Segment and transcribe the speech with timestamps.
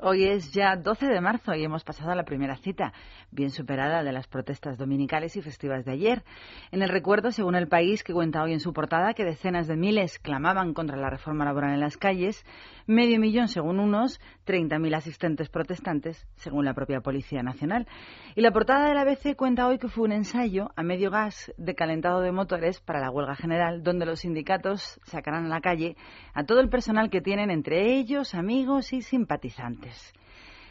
[0.00, 2.92] Hoy es ya 12 de marzo y hemos pasado a la primera cita,
[3.30, 6.24] bien superada de las protestas dominicales y festivas de ayer.
[6.72, 9.76] En el recuerdo, según el país, que cuenta hoy en su portada que decenas de
[9.76, 12.44] miles clamaban contra la reforma laboral en las calles,
[12.86, 17.86] medio millón según unos, 30.000 asistentes protestantes según la propia Policía Nacional.
[18.34, 21.52] Y la portada de la ABC cuenta hoy que fue un ensayo a medio gas
[21.56, 25.96] de calentado de motores para la huelga general, donde los sindicatos sacarán a la calle
[26.34, 29.59] a todo el personal que tienen entre ellos, amigos y simpatizantes.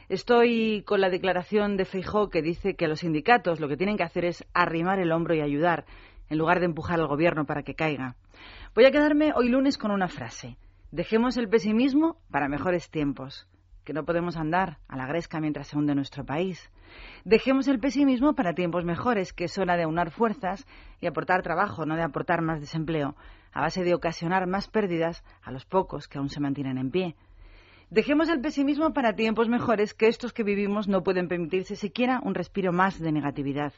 [0.10, 4.04] Estoy con la declaración de Feijó que dice que los sindicatos lo que tienen que
[4.04, 5.86] hacer es arrimar el hombro y ayudar,
[6.30, 8.16] en lugar de empujar al gobierno para que caiga.
[8.74, 10.58] Voy a quedarme hoy lunes con una frase.
[10.92, 13.48] Dejemos el pesimismo para mejores tiempos,
[13.84, 16.72] que no podemos andar a la gresca mientras se hunde nuestro país.
[17.24, 20.66] Dejemos el pesimismo para tiempos mejores, que es hora de aunar fuerzas
[21.00, 23.16] y aportar trabajo, no de aportar más desempleo,
[23.52, 27.16] a base de ocasionar más pérdidas a los pocos que aún se mantienen en pie.
[27.92, 32.36] Dejemos el pesimismo para tiempos mejores, que estos que vivimos no pueden permitirse siquiera un
[32.36, 33.74] respiro más de negatividad.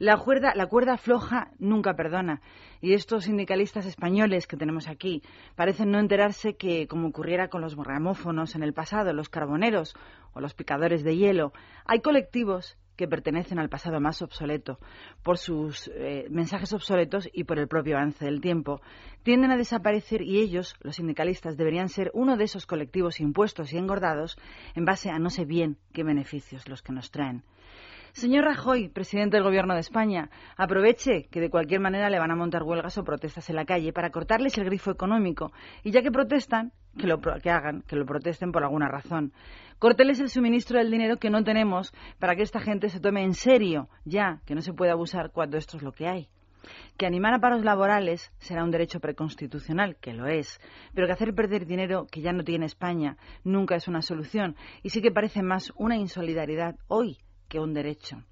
[0.00, 2.40] La cuerda, la cuerda floja nunca perdona.
[2.80, 5.22] Y estos sindicalistas españoles que tenemos aquí
[5.54, 9.94] parecen no enterarse que, como ocurriera con los gramófonos en el pasado, los carboneros
[10.32, 11.52] o los picadores de hielo,
[11.84, 14.78] hay colectivos que pertenecen al pasado más obsoleto,
[15.22, 18.82] por sus eh, mensajes obsoletos y por el propio avance del tiempo,
[19.22, 23.78] tienden a desaparecer y ellos, los sindicalistas, deberían ser uno de esos colectivos impuestos y
[23.78, 24.36] engordados
[24.74, 27.42] en base a no sé bien qué beneficios los que nos traen.
[28.12, 32.36] Señor Rajoy, presidente del Gobierno de España, aproveche que de cualquier manera le van a
[32.36, 35.52] montar huelgas o protestas en la calle para cortarles el grifo económico.
[35.84, 39.32] Y ya que protestan, que lo que hagan, que lo protesten por alguna razón.
[39.78, 43.34] Córteles el suministro del dinero que no tenemos para que esta gente se tome en
[43.34, 46.28] serio, ya que no se puede abusar cuando esto es lo que hay
[46.98, 50.60] que animar a paros laborales será un derecho preconstitucional, que lo es,
[50.94, 54.90] pero que hacer perder dinero que ya no tiene España nunca es una solución y
[54.90, 57.18] sí que parece más una insolidaridad hoy
[57.50, 58.24] que un derecho.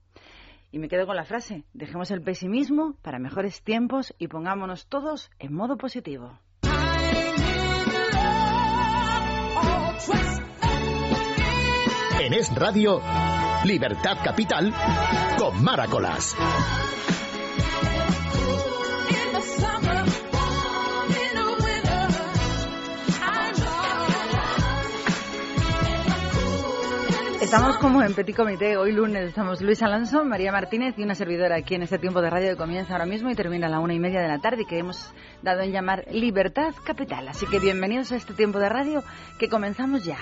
[0.71, 5.31] Y me quedo con la frase, dejemos el pesimismo para mejores tiempos y pongámonos todos
[5.39, 6.39] en modo positivo.
[12.21, 13.01] En Es Radio,
[13.65, 14.73] Libertad Capital,
[15.39, 16.37] con Maracolas.
[27.49, 28.77] Estamos como en Petit Comité.
[28.77, 32.29] Hoy lunes estamos Luis Alonso, María Martínez y una servidora aquí en este tiempo de
[32.29, 34.65] radio que comienza ahora mismo y termina a la una y media de la tarde
[34.65, 37.27] y que hemos dado en llamar Libertad Capital.
[37.27, 39.03] Así que bienvenidos a este tiempo de radio
[39.39, 40.19] que comenzamos ya.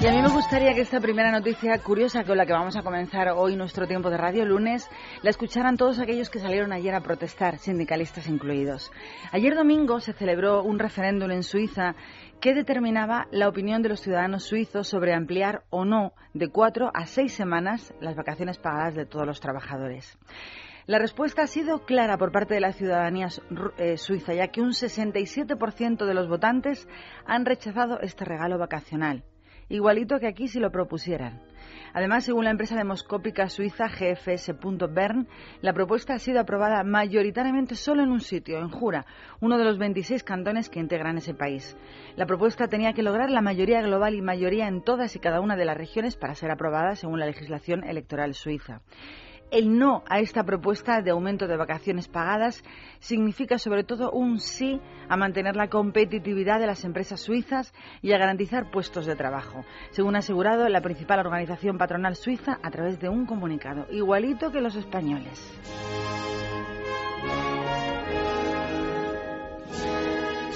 [0.00, 2.84] Y a mí me gustaría que esta primera noticia curiosa con la que vamos a
[2.84, 4.88] comenzar hoy nuestro tiempo de radio lunes
[5.22, 8.92] la escucharan todos aquellos que salieron ayer a protestar, sindicalistas incluidos.
[9.32, 11.96] Ayer domingo se celebró un referéndum en Suiza
[12.40, 17.06] que determinaba la opinión de los ciudadanos suizos sobre ampliar o no de cuatro a
[17.06, 20.16] seis semanas las vacaciones pagadas de todos los trabajadores.
[20.86, 23.30] La respuesta ha sido clara por parte de la ciudadanía
[23.78, 26.86] eh, suiza, ya que un 67% de los votantes
[27.26, 29.24] han rechazado este regalo vacacional
[29.68, 31.40] igualito que aquí si lo propusieran.
[31.94, 35.26] Además, según la empresa demoscópica suiza GFS.Bern,
[35.60, 39.06] la propuesta ha sido aprobada mayoritariamente solo en un sitio, en Jura,
[39.40, 41.76] uno de los 26 cantones que integran ese país.
[42.16, 45.56] La propuesta tenía que lograr la mayoría global y mayoría en todas y cada una
[45.56, 48.82] de las regiones para ser aprobada según la legislación electoral suiza.
[49.50, 52.62] El no a esta propuesta de aumento de vacaciones pagadas
[52.98, 54.78] significa sobre todo un sí
[55.08, 57.72] a mantener la competitividad de las empresas suizas
[58.02, 62.70] y a garantizar puestos de trabajo, según ha asegurado la principal organización patronal suiza a
[62.70, 65.40] través de un comunicado, igualito que los españoles.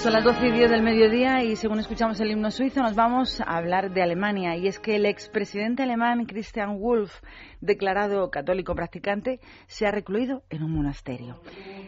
[0.03, 3.39] Son las 12 y 10 del mediodía y según escuchamos el himno suizo nos vamos
[3.39, 7.21] a hablar de Alemania y es que el expresidente alemán Christian Wolff,
[7.63, 11.39] declarado católico practicante, se ha recluido en un monasterio.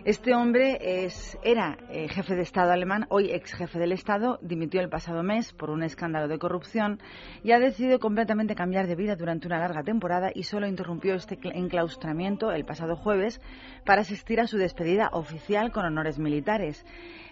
[0.06, 4.80] Este hombre es, era eh, jefe de Estado alemán, hoy ex jefe del Estado, dimitió
[4.80, 7.00] el pasado mes por un escándalo de corrupción
[7.44, 11.38] y ha decidido completamente cambiar de vida durante una larga temporada y solo interrumpió este
[11.42, 13.42] enclaustramiento el pasado jueves
[13.86, 16.86] para asistir a su despedida oficial con honores militares.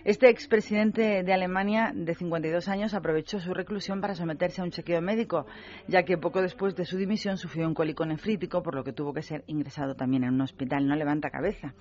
[0.04, 5.02] Este expresidente de Alemania, de 52 años, aprovechó su reclusión para someterse a un chequeo
[5.02, 5.46] médico,
[5.88, 9.14] ya que poco después de su dimisión sufrió un cólico crítico, por lo que tuvo
[9.14, 10.88] que ser ingresado también en un hospital.
[10.88, 11.76] No levanta cabeza.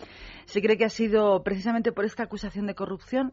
[0.44, 3.32] Se cree que ha sido precisamente por esta acusación de corrupción,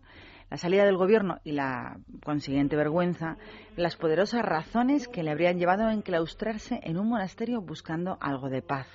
[0.50, 3.36] la salida del gobierno y la consiguiente vergüenza,
[3.76, 8.62] las poderosas razones que le habrían llevado a enclaustrarse en un monasterio buscando algo de
[8.62, 8.88] paz.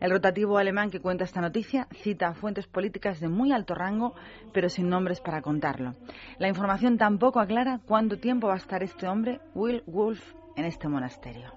[0.00, 4.14] El rotativo alemán que cuenta esta noticia cita fuentes políticas de muy alto rango,
[4.54, 5.96] pero sin nombres para contarlo.
[6.38, 10.22] La información tampoco aclara cuánto tiempo va a estar este hombre, Will Wolf,
[10.56, 11.52] en este monasterio.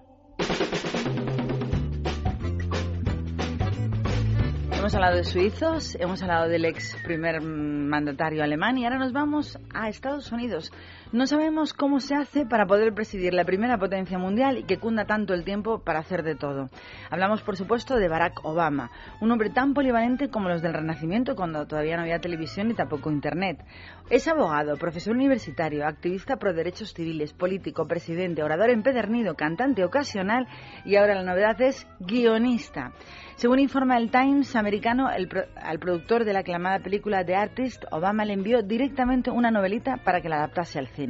[4.83, 9.57] Hemos hablado de suizos, hemos hablado del ex primer mandatario alemán y ahora nos vamos
[9.73, 10.73] a Estados Unidos.
[11.13, 15.05] No sabemos cómo se hace para poder presidir la primera potencia mundial y que cunda
[15.05, 16.71] tanto el tiempo para hacer de todo.
[17.11, 18.89] Hablamos, por supuesto, de Barack Obama,
[19.21, 23.11] un hombre tan polivalente como los del Renacimiento cuando todavía no había televisión ni tampoco
[23.11, 23.63] Internet.
[24.09, 30.47] Es abogado, profesor universitario, activista pro derechos civiles, político, presidente, orador empedernido, cantante ocasional
[30.83, 32.91] y ahora la novedad es guionista.
[33.35, 38.33] Según informa el Times americano, al productor de la aclamada película The Artist, Obama le
[38.33, 41.02] envió directamente una novelita para que la adaptase al cine.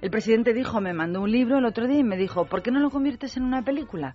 [0.00, 2.70] El presidente dijo, me mandó un libro el otro día y me dijo, ¿por qué
[2.70, 4.14] no lo conviertes en una película?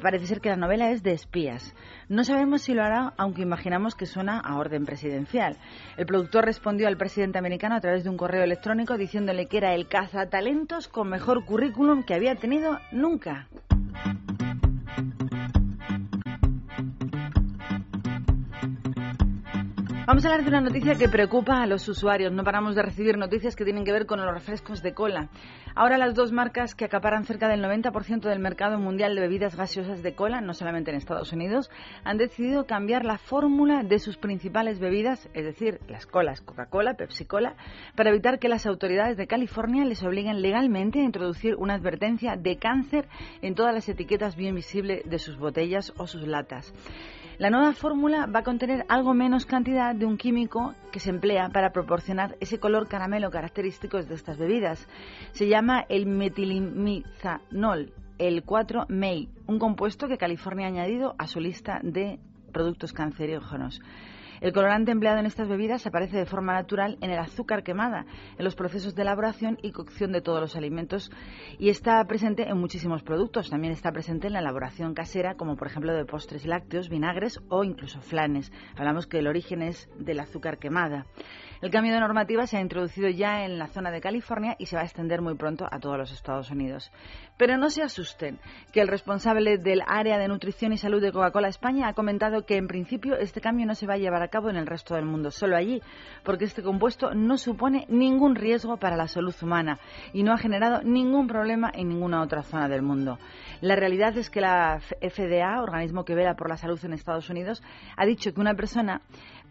[0.00, 1.74] Parece ser que la novela es de espías.
[2.08, 5.58] No sabemos si lo hará, aunque imaginamos que suena a orden presidencial.
[5.98, 9.74] El productor respondió al presidente americano a través de un correo electrónico diciéndole que era
[9.74, 13.48] el cazatalentos con mejor currículum que había tenido nunca.
[20.08, 22.32] Vamos a hablar de una noticia que preocupa a los usuarios.
[22.32, 25.28] No paramos de recibir noticias que tienen que ver con los refrescos de cola.
[25.74, 30.02] Ahora las dos marcas que acaparan cerca del 90% del mercado mundial de bebidas gaseosas
[30.02, 31.70] de cola, no solamente en Estados Unidos,
[32.04, 37.56] han decidido cambiar la fórmula de sus principales bebidas, es decir, las colas Coca-Cola, Pepsi-Cola,
[37.94, 42.56] para evitar que las autoridades de California les obliguen legalmente a introducir una advertencia de
[42.56, 43.06] cáncer
[43.42, 46.72] en todas las etiquetas bien visibles de sus botellas o sus latas.
[47.38, 51.50] La nueva fórmula va a contener algo menos cantidad de un químico que se emplea
[51.50, 54.88] para proporcionar ese color caramelo característico de estas bebidas.
[55.30, 61.78] Se llama el metilimizanol, el 4-MEI, un compuesto que California ha añadido a su lista
[61.84, 62.18] de
[62.52, 63.80] productos cancerígenos.
[64.40, 68.06] El colorante empleado en estas bebidas aparece de forma natural en el azúcar quemada,
[68.38, 71.10] en los procesos de elaboración y cocción de todos los alimentos
[71.58, 73.50] y está presente en muchísimos productos.
[73.50, 77.64] También está presente en la elaboración casera, como por ejemplo de postres lácteos, vinagres o
[77.64, 78.52] incluso flanes.
[78.76, 81.06] Hablamos que el origen es del azúcar quemada.
[81.60, 84.76] El cambio de normativa se ha introducido ya en la zona de California y se
[84.76, 86.92] va a extender muy pronto a todos los Estados Unidos.
[87.36, 88.38] Pero no se asusten,
[88.72, 92.56] que el responsable del área de nutrición y salud de Coca-Cola España ha comentado que
[92.56, 95.04] en principio este cambio no se va a llevar a cabo en el resto del
[95.04, 95.82] mundo, solo allí,
[96.22, 99.80] porque este compuesto no supone ningún riesgo para la salud humana
[100.12, 103.18] y no ha generado ningún problema en ninguna otra zona del mundo.
[103.60, 107.62] La realidad es que la FDA, organismo que vela por la salud en Estados Unidos,
[107.96, 109.00] ha dicho que una persona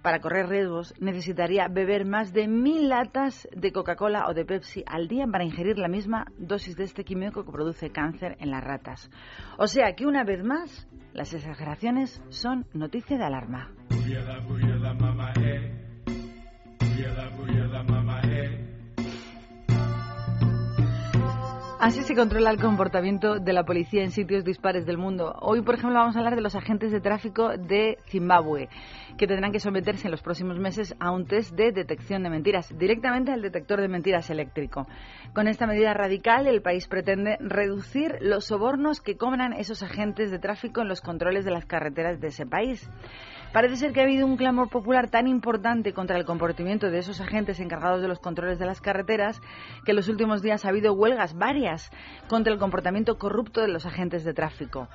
[0.02, 5.08] para correr riesgos necesitaría beber más de mil latas de Coca-Cola o de Pepsi al
[5.08, 9.10] día para ingerir la misma dosis de este químico que produce cáncer en las ratas.
[9.58, 13.72] O sea que una vez más, las exageraciones son noticia de alarma.
[21.80, 25.36] Así se controla el comportamiento de la policía en sitios dispares del mundo.
[25.42, 28.68] Hoy, por ejemplo, vamos a hablar de los agentes de tráfico de Zimbabue,
[29.16, 32.76] que tendrán que someterse en los próximos meses a un test de detección de mentiras,
[32.76, 34.88] directamente al detector de mentiras eléctrico.
[35.36, 40.40] Con esta medida radical, el país pretende reducir los sobornos que cobran esos agentes de
[40.40, 42.90] tráfico en los controles de las carreteras de ese país.
[43.58, 47.22] Parece ser que ha habido un clamor popular tan importante contra el comportamiento de esos
[47.22, 49.42] agentes encargados de los controles de las carreteras
[49.84, 51.90] que en los últimos días ha habido huelgas varias
[52.28, 54.90] contra el comportamiento corrupto de los agentes de tráfico.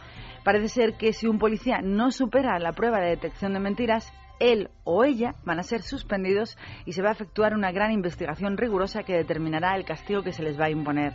[0.44, 4.70] Parece ser que si un policía no supera la prueba de detección de mentiras, él
[4.84, 9.02] o ella van a ser suspendidos y se va a efectuar una gran investigación rigurosa
[9.02, 11.14] que determinará el castigo que se les va a imponer.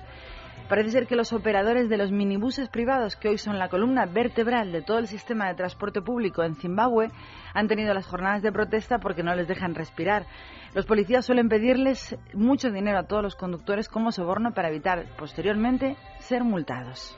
[0.69, 4.71] Parece ser que los operadores de los minibuses privados, que hoy son la columna vertebral
[4.73, 7.09] de todo el sistema de transporte público en Zimbabue,
[7.53, 10.25] han tenido las jornadas de protesta porque no les dejan respirar.
[10.73, 15.95] Los policías suelen pedirles mucho dinero a todos los conductores como soborno para evitar posteriormente
[16.19, 17.17] ser multados.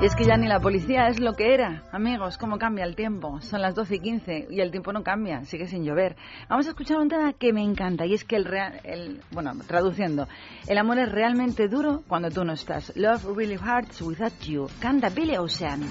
[0.00, 1.82] Y es que ya ni la policía es lo que era.
[1.92, 3.38] Amigos, cómo cambia el tiempo.
[3.42, 6.16] Son las 12 y 15 y el tiempo no cambia, sigue sin llover.
[6.48, 9.52] Vamos a escuchar un tema que me encanta y es que el, real, el bueno,
[9.66, 10.26] traduciendo,
[10.66, 12.96] el amor es realmente duro cuando tú no estás.
[12.96, 14.68] Love really hurts without you.
[14.80, 15.82] Canta Billy Ocean.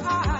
[0.00, 0.37] You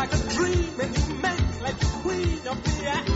[0.00, 3.09] like a dream and you make like a queen of the air.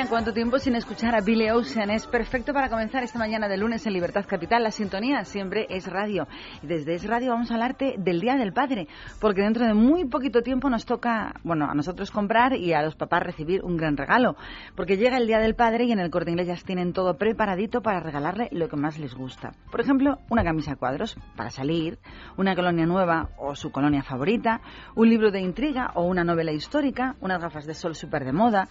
[0.00, 1.90] Mía, cuánto tiempo sin escuchar a Billy Ocean.
[1.90, 4.62] Es perfecto para comenzar esta mañana de lunes en Libertad Capital.
[4.62, 6.26] La sintonía siempre es radio.
[6.62, 8.88] Y desde Es Radio vamos a hablarte del Día del Padre,
[9.20, 12.94] porque dentro de muy poquito tiempo nos toca, bueno, a nosotros comprar y a los
[12.94, 14.36] papás recibir un gran regalo.
[14.74, 17.82] Porque llega el Día del Padre y en el Corte Inglés ya tienen todo preparadito
[17.82, 19.52] para regalarle lo que más les gusta.
[19.70, 21.98] Por ejemplo, una camisa a cuadros para salir,
[22.36, 24.62] una colonia nueva o su colonia favorita,
[24.94, 28.68] un libro de intriga o una novela histórica, unas gafas de sol súper de moda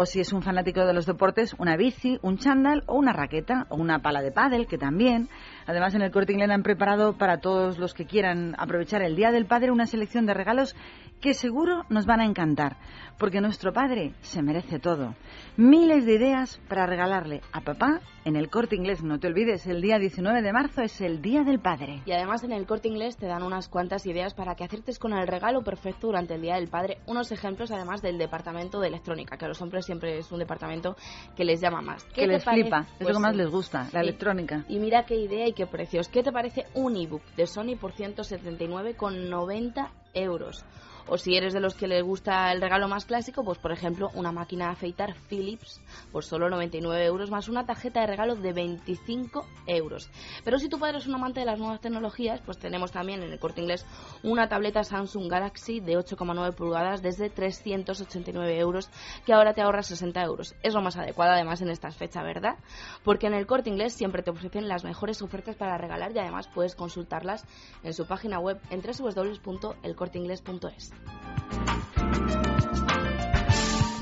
[0.00, 3.66] o si es un fanático de los deportes, una bici, un chándal o una raqueta
[3.68, 5.28] o una pala de pádel, que también.
[5.66, 9.32] Además, en el Corte Inglés han preparado para todos los que quieran aprovechar el Día
[9.32, 10.76] del Padre una selección de regalos
[11.20, 12.76] que seguro nos van a encantar,
[13.18, 15.14] porque nuestro padre se merece todo.
[15.56, 19.02] Miles de ideas para regalarle a papá en el corte inglés.
[19.02, 22.02] No te olvides, el día 19 de marzo es el Día del Padre.
[22.04, 25.12] Y además en el corte inglés te dan unas cuantas ideas para que acertes con
[25.12, 26.98] el regalo perfecto durante el Día del Padre.
[27.06, 30.94] Unos ejemplos además del departamento de electrónica, que a los hombres siempre es un departamento
[31.34, 32.04] que les llama más.
[32.04, 34.64] ¿Qué que les flipa, es lo que pues más les gusta, la electrónica.
[34.68, 36.08] Y mira qué idea y qué precios.
[36.08, 40.64] ¿Qué te parece un ebook de Sony por 179,90 euros?
[41.10, 44.10] O si eres de los que les gusta el regalo más clásico, pues por ejemplo
[44.14, 45.80] una máquina de afeitar Philips
[46.12, 50.10] por solo 99 euros más una tarjeta de regalo de 25 euros.
[50.44, 53.32] Pero si tu padre es un amante de las nuevas tecnologías, pues tenemos también en
[53.32, 53.86] el corte inglés
[54.22, 58.90] una tableta Samsung Galaxy de 8,9 pulgadas desde 389 euros
[59.24, 60.54] que ahora te ahorra 60 euros.
[60.62, 62.56] Es lo más adecuado además en estas fechas, ¿verdad?
[63.02, 66.48] Porque en el corte inglés siempre te ofrecen las mejores ofertas para regalar y además
[66.54, 67.46] puedes consultarlas
[67.82, 70.97] en su página web en www.elcorteingles.es.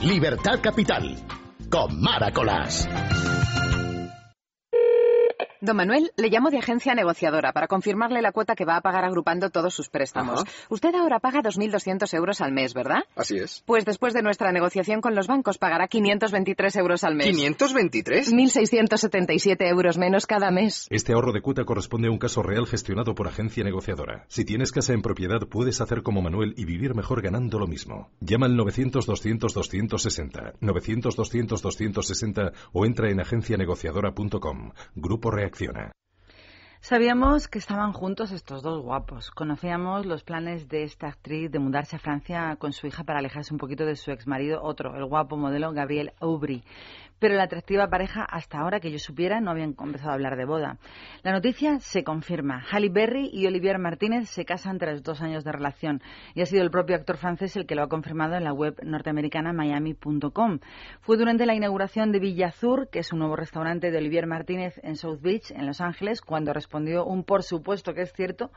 [0.02, 1.16] Libertad Capital,
[1.68, 2.88] con Maracolas.
[5.60, 9.04] Don Manuel, le llamo de agencia negociadora para confirmarle la cuota que va a pagar
[9.04, 10.44] agrupando todos sus préstamos.
[10.68, 13.04] Usted ahora paga 2.200 euros al mes, ¿verdad?
[13.14, 13.62] Así es.
[13.64, 17.28] Pues después de nuestra negociación con los bancos pagará 523 euros al mes.
[17.28, 18.32] ¿523?
[18.32, 20.86] 1.677 euros menos cada mes.
[20.90, 24.26] Este ahorro de cuota corresponde a un caso real gestionado por agencia negociadora.
[24.28, 28.10] Si tienes casa en propiedad, puedes hacer como Manuel y vivir mejor ganando lo mismo.
[28.20, 34.72] Llama al 900-200-260, 900-200-260 o entra en agencianegociadora.com.
[34.94, 35.46] Grupo Reacción
[36.80, 39.30] Sabíamos que estaban juntos estos dos guapos.
[39.30, 43.52] Conocíamos los planes de esta actriz de mudarse a Francia con su hija para alejarse
[43.52, 46.62] un poquito de su ex marido, otro, el guapo modelo Gabriel Aubry
[47.18, 50.44] pero la atractiva pareja hasta ahora que yo supiera no habían empezado a hablar de
[50.44, 50.78] boda.
[51.22, 52.62] La noticia se confirma.
[52.70, 56.02] Halle Berry y Olivier Martínez se casan tras dos años de relación
[56.34, 58.76] y ha sido el propio actor francés el que lo ha confirmado en la web
[58.82, 60.60] norteamericana miami.com.
[61.00, 64.78] Fue durante la inauguración de Villa Azur, que es un nuevo restaurante de Olivier Martínez
[64.82, 68.50] en South Beach, en Los Ángeles, cuando respondió un por supuesto que es cierto,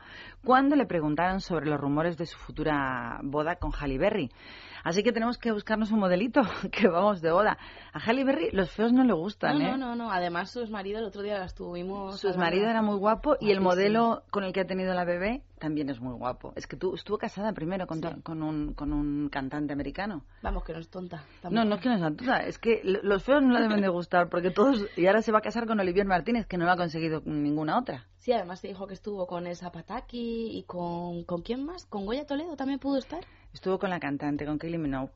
[0.44, 4.30] cuando le preguntaron sobre los rumores de su futura boda con Halle Berry.
[4.84, 7.58] Así que tenemos que buscarnos un modelito que vamos de boda.
[7.92, 9.70] A Halle Berry los feos no le gustan, no, ¿eh?
[9.72, 10.12] No, no, no.
[10.12, 12.20] Además, su marido el otro día la estuvimos...
[12.20, 15.42] Su marido era muy guapo y el modelo con el que ha tenido la bebé
[15.58, 16.52] también es muy guapo.
[16.56, 20.24] Es que tú estuvo casada primero con, con, un, con un cantante americano.
[20.42, 21.24] Vamos, que no es tonta.
[21.50, 22.38] No, no es que no es tonta.
[22.38, 24.86] Es que los feos no le deben de gustar porque todos...
[24.96, 27.78] Y ahora se va a casar con Olivier Martínez, que no lo ha conseguido ninguna
[27.78, 28.06] otra.
[28.20, 31.24] Sí, además te dijo que estuvo con el Zapataki y con...
[31.24, 31.86] ¿Con quién más?
[31.86, 33.24] ¿Con Goya Toledo también pudo estar?
[33.54, 35.10] Estuvo con la cantante, con Kylie Minogue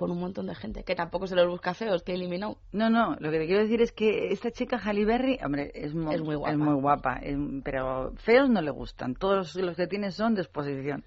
[0.00, 2.56] con un montón de gente, que tampoco se los busca feos, que eliminó.
[2.72, 5.92] No, no, lo que te quiero decir es que esta chica Halle Berry, hombre, es,
[5.92, 7.20] muy, es muy guapa, es muy guapa
[7.62, 11.04] pero feos no le gustan, todos los que tiene son de exposición.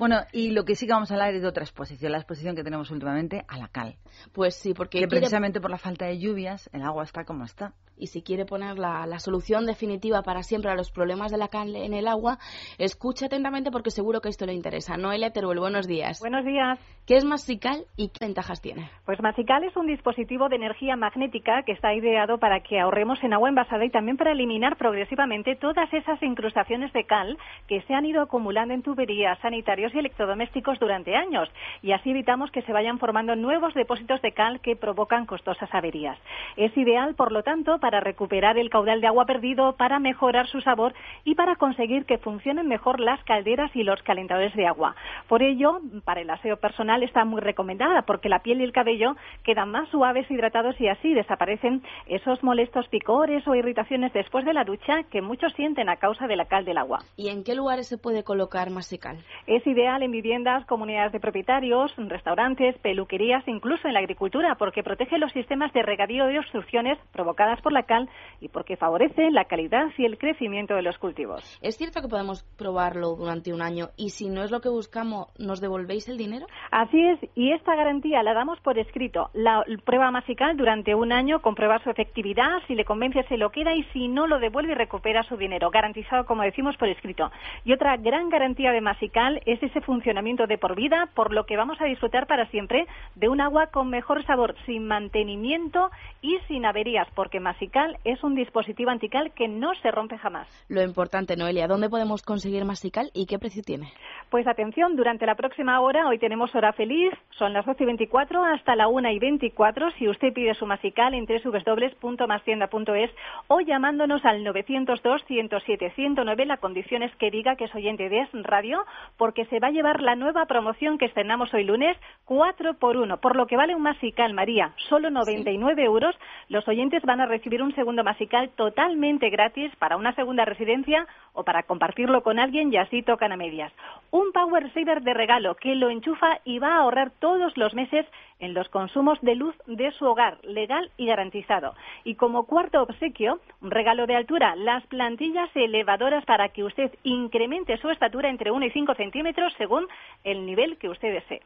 [0.00, 2.56] Bueno, y lo que sí que vamos a hablar es de otra exposición, la exposición
[2.56, 3.96] que tenemos últimamente a la cal.
[4.32, 4.98] Pues sí, porque...
[4.98, 8.46] Que precisamente por la falta de lluvias el agua está como está y si quiere
[8.46, 12.08] poner la, la, solución definitiva para siempre a los problemas de la cal en el
[12.08, 12.38] agua,
[12.78, 14.96] escuche atentamente porque seguro que esto le interesa.
[14.96, 16.18] Noelia Teruel, buenos días.
[16.20, 16.78] Buenos días.
[17.06, 18.90] ¿Qué es Masical y qué ventajas tiene?
[19.04, 23.34] Pues Masical es un dispositivo de energía magnética que está ideado para que ahorremos en
[23.34, 27.36] agua envasada y también para eliminar progresivamente todas esas incrustaciones de cal
[27.68, 31.48] que se han ido acumulando en tuberías, sanitarios y electrodomésticos durante años.
[31.82, 36.18] Y así evitamos que se vayan formando nuevos depósitos de cal que provocan costosas averías.
[36.56, 40.60] Es ideal, por lo tanto, para recuperar el caudal de agua perdido, para mejorar su
[40.60, 40.94] sabor
[41.24, 44.94] y para conseguir que funcionen mejor las calderas y los calentadores de agua.
[45.28, 49.16] Por ello, para el aseo personal está muy recomendada porque la piel y el cabello
[49.44, 54.64] quedan más suaves, hidratados y así desaparecen esos molestos picores o irritaciones después de la
[54.64, 57.00] ducha que muchos sienten a causa de la cal del agua.
[57.16, 59.18] ¿Y en qué lugares se puede colocar masical?
[59.46, 65.18] Es ideal en viviendas, comunidades de propietarios, restaurantes, peluquerías, incluso en la agricultura, porque protege
[65.18, 68.08] los sistemas de regadío y obstrucciones provocadas por la cal
[68.40, 71.58] y porque favorece la calidad y el crecimiento de los cultivos.
[71.62, 75.28] ¿Es cierto que podemos probarlo durante un año y si no es lo que buscamos,
[75.38, 76.46] nos devolvéis el dinero?
[76.70, 79.30] Así es, y esta garantía la damos por escrito.
[79.32, 83.74] La prueba masical durante un año comprueba su efectividad, si le convence se lo queda
[83.74, 87.30] y si no lo devuelve recupera su dinero, garantizado como decimos por escrito.
[87.64, 91.56] Y otra gran garantía de masical es ese funcionamiento de por vida, por lo que
[91.56, 95.90] vamos a disfrutar para siempre de un agua con mejor sabor, sin mantenimiento
[96.22, 100.46] y sin averías, porque masical es un dispositivo antical que no se rompe jamás.
[100.68, 103.92] Lo importante, Noelia, ¿dónde podemos conseguir Masical y qué precio tiene?
[104.30, 108.44] Pues atención, durante la próxima hora, hoy tenemos hora feliz, son las 12 y 24
[108.44, 109.90] hasta la 1 y 24.
[109.92, 113.10] Si usted pide su Masical en www.mastienda.es
[113.48, 118.84] o llamándonos al 902-107-109, la condición es que diga que es oyente de Es Radio,
[119.16, 123.20] porque se va a llevar la nueva promoción que estrenamos hoy lunes, 4 por 1,
[123.20, 126.16] por lo que vale un Masical, María, solo 99 euros.
[126.48, 131.44] Los oyentes van a recibir un segundo masical totalmente gratis para una segunda residencia o
[131.44, 133.72] para compartirlo con alguien y así tocan a medias.
[134.10, 138.06] Un Power Saver de regalo que lo enchufa y va a ahorrar todos los meses
[138.40, 141.74] en los consumos de luz de su hogar, legal y garantizado.
[142.04, 147.76] Y como cuarto obsequio, un regalo de altura, las plantillas elevadoras para que usted incremente
[147.78, 149.86] su estatura entre 1 y 5 centímetros según
[150.24, 151.42] el nivel que usted desee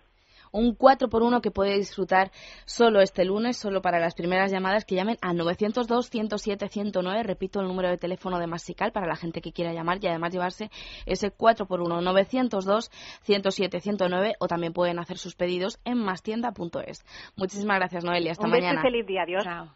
[0.54, 2.30] un 4 por 1 que puede disfrutar
[2.64, 7.60] solo este lunes, solo para las primeras llamadas que llamen al 902 107 109, repito
[7.60, 10.70] el número de teléfono de Masical para la gente que quiera llamar y además llevarse
[11.06, 12.90] ese 4 por 1 902
[13.22, 17.04] 107 109 o también pueden hacer sus pedidos en mastienda.es.
[17.36, 18.80] Muchísimas gracias Noelia, hasta un mañana.
[18.80, 19.44] feliz día, adiós.
[19.44, 19.74] Chao.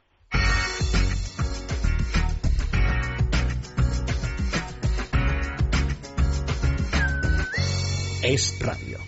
[8.22, 9.07] Es radio.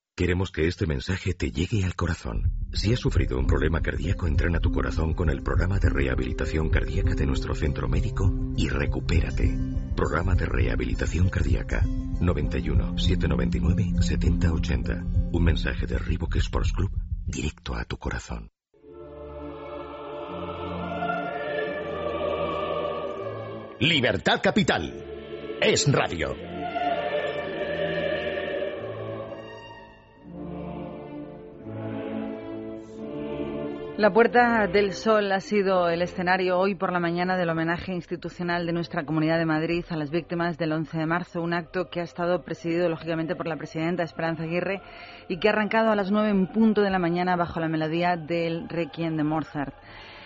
[0.15, 2.51] Queremos que este mensaje te llegue al corazón.
[2.73, 7.15] Si has sufrido un problema cardíaco, entrena tu corazón con el programa de rehabilitación cardíaca
[7.15, 9.57] de nuestro centro médico y recupérate.
[9.95, 15.03] Programa de rehabilitación cardíaca 91 799 7080.
[15.31, 16.91] Un mensaje de Reebok Sports Club
[17.25, 18.49] directo a tu corazón.
[23.79, 24.93] Libertad Capital.
[25.61, 26.50] Es radio.
[34.01, 38.65] La Puerta del Sol ha sido el escenario hoy por la mañana del homenaje institucional
[38.65, 41.99] de nuestra Comunidad de Madrid a las víctimas del 11 de marzo, un acto que
[41.99, 44.81] ha estado presidido lógicamente por la presidenta Esperanza Aguirre
[45.27, 48.17] y que ha arrancado a las nueve en punto de la mañana bajo la melodía
[48.17, 49.75] del Requiem de Mozart.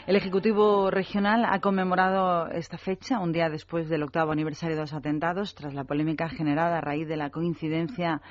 [0.07, 4.93] El Ejecutivo Regional ha conmemorado esta fecha un día después del octavo aniversario de los
[4.93, 8.21] atentados, tras la polémica generada a raíz de la coincidencia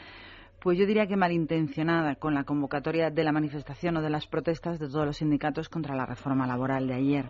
[0.64, 4.79] pues yo diría que malintencionada con la convocatoria de la manifestación o de las protestas
[4.79, 7.27] de todos los sindicatos contra la reforma laboral de ayer.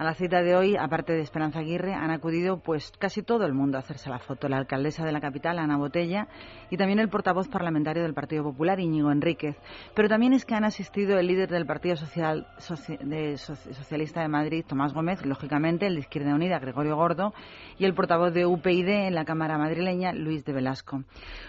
[0.00, 3.52] A la cita de hoy, aparte de Esperanza Aguirre, han acudido pues casi todo el
[3.52, 4.48] mundo a hacerse la foto.
[4.48, 6.26] La alcaldesa de la capital, Ana Botella,
[6.70, 9.58] y también el portavoz parlamentario del Partido Popular, Íñigo Enríquez.
[9.94, 14.94] Pero también es que han asistido el líder del Partido Social, Socialista de Madrid, Tomás
[14.94, 17.34] Gómez, lógicamente, el de Izquierda Unida, Gregorio Gordo,
[17.76, 21.04] y el portavoz de UPyD en la Cámara madrileña, Luis de Velasco.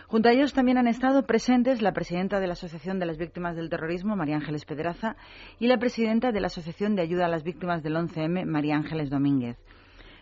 [0.08, 3.56] Junto a ellos también han estado presentes la presidenta de la Asociación de las Víctimas
[3.56, 5.16] del Terrorismo, María Ángeles Pedraza,
[5.58, 9.10] y la presidenta de la Asociación de Ayuda a las Víctimas del 11M, María Ángeles
[9.10, 9.58] Domínguez.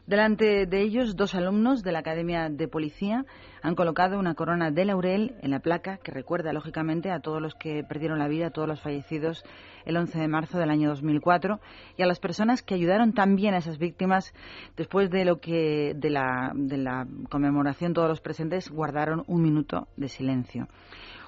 [0.10, 3.26] Delante de ellos, dos alumnos de la Academia de Policía
[3.62, 7.54] han colocado una corona de laurel en la placa que recuerda, lógicamente, a todos los
[7.54, 9.44] que perdieron la vida, a todos los fallecidos
[9.86, 11.60] el 11 de marzo del año 2004
[11.96, 14.34] y a las personas que ayudaron también a esas víctimas
[14.76, 19.90] después de lo que de la, de la conmemoración todos los presentes guardaron un minuto
[19.96, 20.68] de silencio.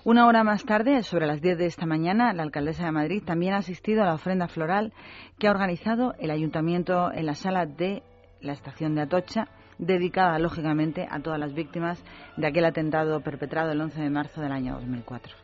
[0.03, 3.53] Una hora más tarde, sobre las 10 de esta mañana, la alcaldesa de Madrid también
[3.53, 4.93] ha asistido a la ofrenda floral
[5.37, 8.01] que ha organizado el ayuntamiento en la sala de
[8.39, 12.03] la estación de Atocha, dedicada lógicamente a todas las víctimas
[12.35, 15.35] de aquel atentado perpetrado el 11 de marzo del año 2004.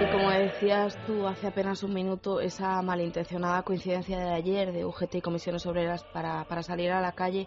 [0.00, 5.14] Y como decías tú hace apenas un minuto, esa malintencionada coincidencia de ayer de UGT
[5.14, 7.46] y comisiones obreras para, para salir a la calle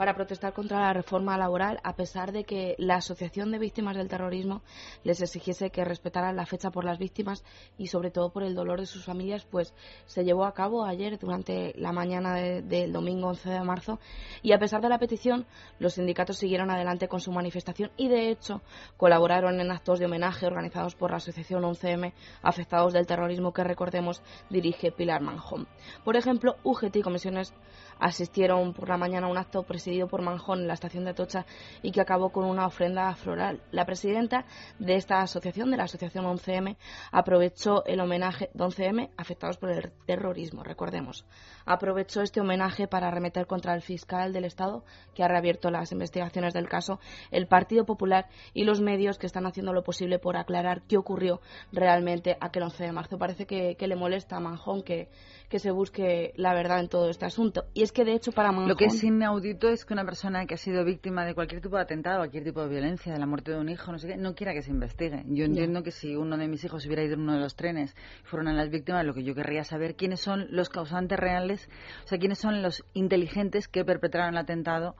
[0.00, 4.08] para protestar contra la reforma laboral, a pesar de que la Asociación de Víctimas del
[4.08, 4.62] Terrorismo
[5.04, 7.44] les exigiese que respetaran la fecha por las víctimas
[7.76, 9.74] y sobre todo por el dolor de sus familias, pues
[10.06, 14.00] se llevó a cabo ayer durante la mañana del domingo 11 de marzo
[14.40, 15.44] y a pesar de la petición,
[15.78, 18.62] los sindicatos siguieron adelante con su manifestación y de hecho
[18.96, 24.22] colaboraron en actos de homenaje organizados por la Asociación 11M Afectados del Terrorismo que recordemos
[24.48, 25.68] dirige Pilar Manjón.
[26.04, 27.52] Por ejemplo, UGT y comisiones
[28.00, 31.46] asistieron por la mañana a un acto presidido por Manjón en la estación de Atocha
[31.82, 33.60] y que acabó con una ofrenda floral.
[33.70, 34.44] La presidenta
[34.78, 36.76] de esta asociación, de la asociación 11M,
[37.12, 41.24] aprovechó el homenaje de 11M afectados por el terrorismo, recordemos.
[41.66, 44.84] Aprovechó este homenaje para arremeter contra el fiscal del Estado,
[45.14, 46.98] que ha reabierto las investigaciones del caso,
[47.30, 51.40] el Partido Popular y los medios que están haciendo lo posible por aclarar qué ocurrió
[51.72, 53.18] realmente aquel 11 de marzo.
[53.18, 55.08] Parece que, le molesta a Manjón que,
[55.50, 57.64] que se busque la verdad en todo este asunto.
[57.74, 60.54] Y es que, de hecho, para Lo que es inaudito es que una persona que
[60.54, 63.50] ha sido víctima de cualquier tipo de atentado, cualquier tipo de violencia, de la muerte
[63.50, 65.24] de un hijo, no sé qué, no quiera que se investigue.
[65.26, 67.96] Yo entiendo que si uno de mis hijos hubiera ido en uno de los trenes
[68.22, 71.68] y fueron las víctimas, lo que yo querría saber quiénes son los causantes reales,
[72.04, 74.94] o sea, quiénes son los inteligentes que perpetraron el atentado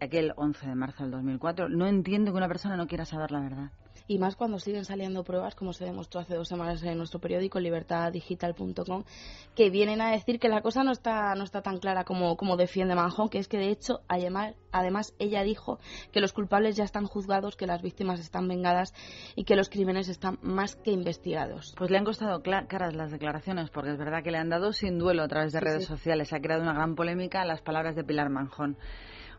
[0.00, 1.68] aquel 11 de marzo del 2004.
[1.68, 3.70] No entiendo que una persona no quiera saber la verdad
[4.10, 7.60] y más cuando siguen saliendo pruebas, como se demostró hace dos semanas en nuestro periódico
[7.60, 9.04] libertaddigital.com,
[9.54, 12.56] que vienen a decir que la cosa no está, no está tan clara como, como
[12.56, 15.78] defiende Manjón, que es que de hecho, además, además ella dijo
[16.10, 18.94] que los culpables ya están juzgados, que las víctimas están vengadas
[19.36, 21.72] y que los crímenes están más que investigados.
[21.78, 24.98] Pues le han costado caras las declaraciones, porque es verdad que le han dado sin
[24.98, 26.32] duelo a través de redes sociales.
[26.32, 28.76] Ha creado una gran polémica las palabras de Pilar Manjón.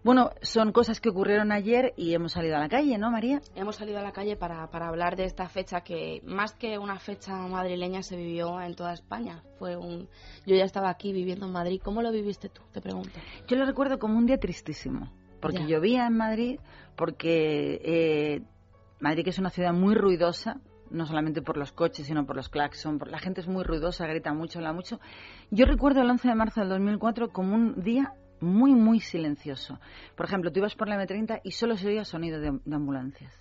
[0.03, 3.39] Bueno, son cosas que ocurrieron ayer y hemos salido a la calle, ¿no, María?
[3.53, 6.97] Hemos salido a la calle para, para hablar de esta fecha que, más que una
[6.97, 9.43] fecha madrileña, se vivió en toda España.
[9.59, 10.09] Fue un,
[10.47, 11.79] yo ya estaba aquí viviendo en Madrid.
[11.83, 12.63] ¿Cómo lo viviste tú?
[12.71, 13.11] Te pregunto.
[13.47, 16.59] Yo lo recuerdo como un día tristísimo, porque llovía en Madrid,
[16.95, 18.41] porque eh,
[18.99, 22.49] Madrid que es una ciudad muy ruidosa, no solamente por los coches, sino por los
[22.49, 24.99] claxon, por, la gente es muy ruidosa, grita mucho, habla mucho.
[25.51, 29.79] Yo recuerdo el 11 de marzo del 2004 como un día muy, muy silencioso.
[30.15, 33.33] Por ejemplo, tú ibas por la M30 y solo se oía sonido de, ambulancias.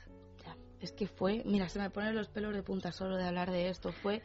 [0.81, 3.69] Es que fue, mira, se me ponen los pelos de punta solo de hablar de
[3.69, 3.93] esto.
[3.93, 4.23] Fue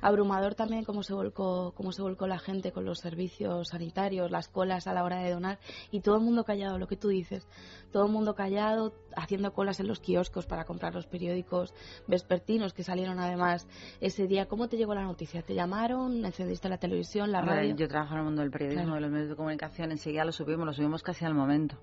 [0.00, 4.48] abrumador también cómo se volcó, cómo se volcó la gente con los servicios sanitarios, las
[4.48, 5.58] colas a la hora de donar
[5.90, 7.46] y todo el mundo callado, lo que tú dices,
[7.92, 11.74] todo el mundo callado, haciendo colas en los kioscos para comprar los periódicos
[12.06, 13.66] vespertinos que salieron además
[14.00, 14.46] ese día.
[14.46, 15.42] ¿Cómo te llegó la noticia?
[15.42, 16.24] ¿Te llamaron?
[16.24, 17.74] ¿Encendiste la televisión, la radio?
[17.74, 20.66] Yo trabajo en el mundo del periodismo, de los medios de comunicación, enseguida lo subimos,
[20.66, 21.76] lo subimos casi al momento.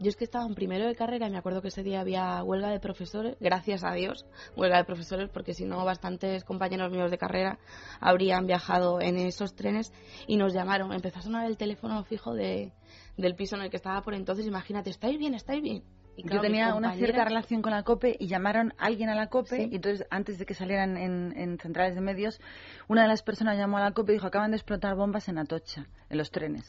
[0.00, 2.42] Yo es que estaba en primero de carrera y me acuerdo que ese día había
[2.44, 7.10] huelga de profesores, gracias a Dios, huelga de profesores, porque si no, bastantes compañeros míos
[7.10, 7.58] de carrera
[8.00, 9.92] habrían viajado en esos trenes
[10.28, 10.92] y nos llamaron.
[10.92, 12.72] Empezó a sonar el teléfono fijo de,
[13.16, 14.46] del piso en el que estaba por entonces.
[14.46, 15.34] Imagínate, ¿estáis bien?
[15.34, 15.82] ¿Estáis bien?
[16.24, 19.68] Yo tenía una cierta relación con la COPE y llamaron a alguien a la COPE
[19.70, 22.40] y entonces antes de que salieran en, centrales de medios,
[22.88, 25.38] una de las personas llamó a la COPE y dijo acaban de explotar bombas en
[25.38, 26.68] Atocha, en los trenes.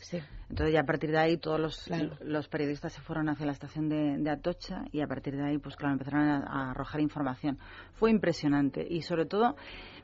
[0.49, 1.89] Entonces ya a partir de ahí todos los,
[2.21, 5.75] los periodistas se fueron hacia la estación de, Atocha y a partir de ahí pues
[5.75, 7.57] claro empezaron a, arrojar información.
[7.93, 9.55] Fue impresionante y sobre todo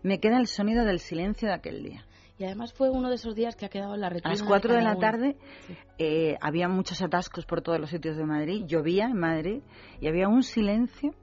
[0.04, 2.06] me queda el sonido del silencio de aquel día.
[2.38, 4.30] Y además fue uno de esos días que ha quedado en la retina.
[4.30, 5.38] A las 4 de, la tarde
[5.98, 9.62] eh, había muchos atascos por todos los sitios de Madrid, llovía en Madrid
[10.02, 11.16] y había un silencio.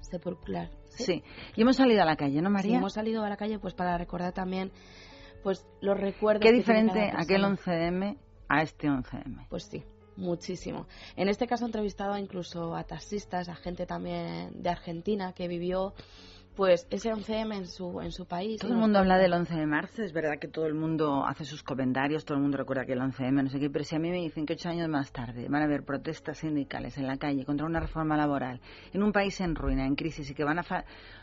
[0.00, 0.70] Sepulcral.
[0.88, 1.04] ¿sí?
[1.04, 1.24] sí.
[1.56, 2.76] Y hemos salido a la calle, ¿no, María?
[2.76, 4.72] hemos salido a la calle pues para recordar también
[5.42, 6.42] pues los recuerdos.
[6.42, 9.48] Qué diferente aquel 11M a este 11M.
[9.48, 9.84] Pues sí
[10.16, 10.86] muchísimo.
[11.16, 15.94] En este caso he entrevistado incluso a taxistas, a gente también de Argentina que vivió
[16.54, 18.60] pues ese 11M en su, en su país.
[18.60, 21.44] Todo el mundo habla del 11 de marzo, es verdad que todo el mundo hace
[21.44, 23.98] sus comentarios, todo el mundo recuerda que el 11M, no sé qué, pero si a
[23.98, 27.16] mí me dicen que ocho años más tarde van a haber protestas sindicales en la
[27.16, 28.60] calle contra una reforma laboral
[28.92, 30.64] en un país en ruina, en crisis y que van a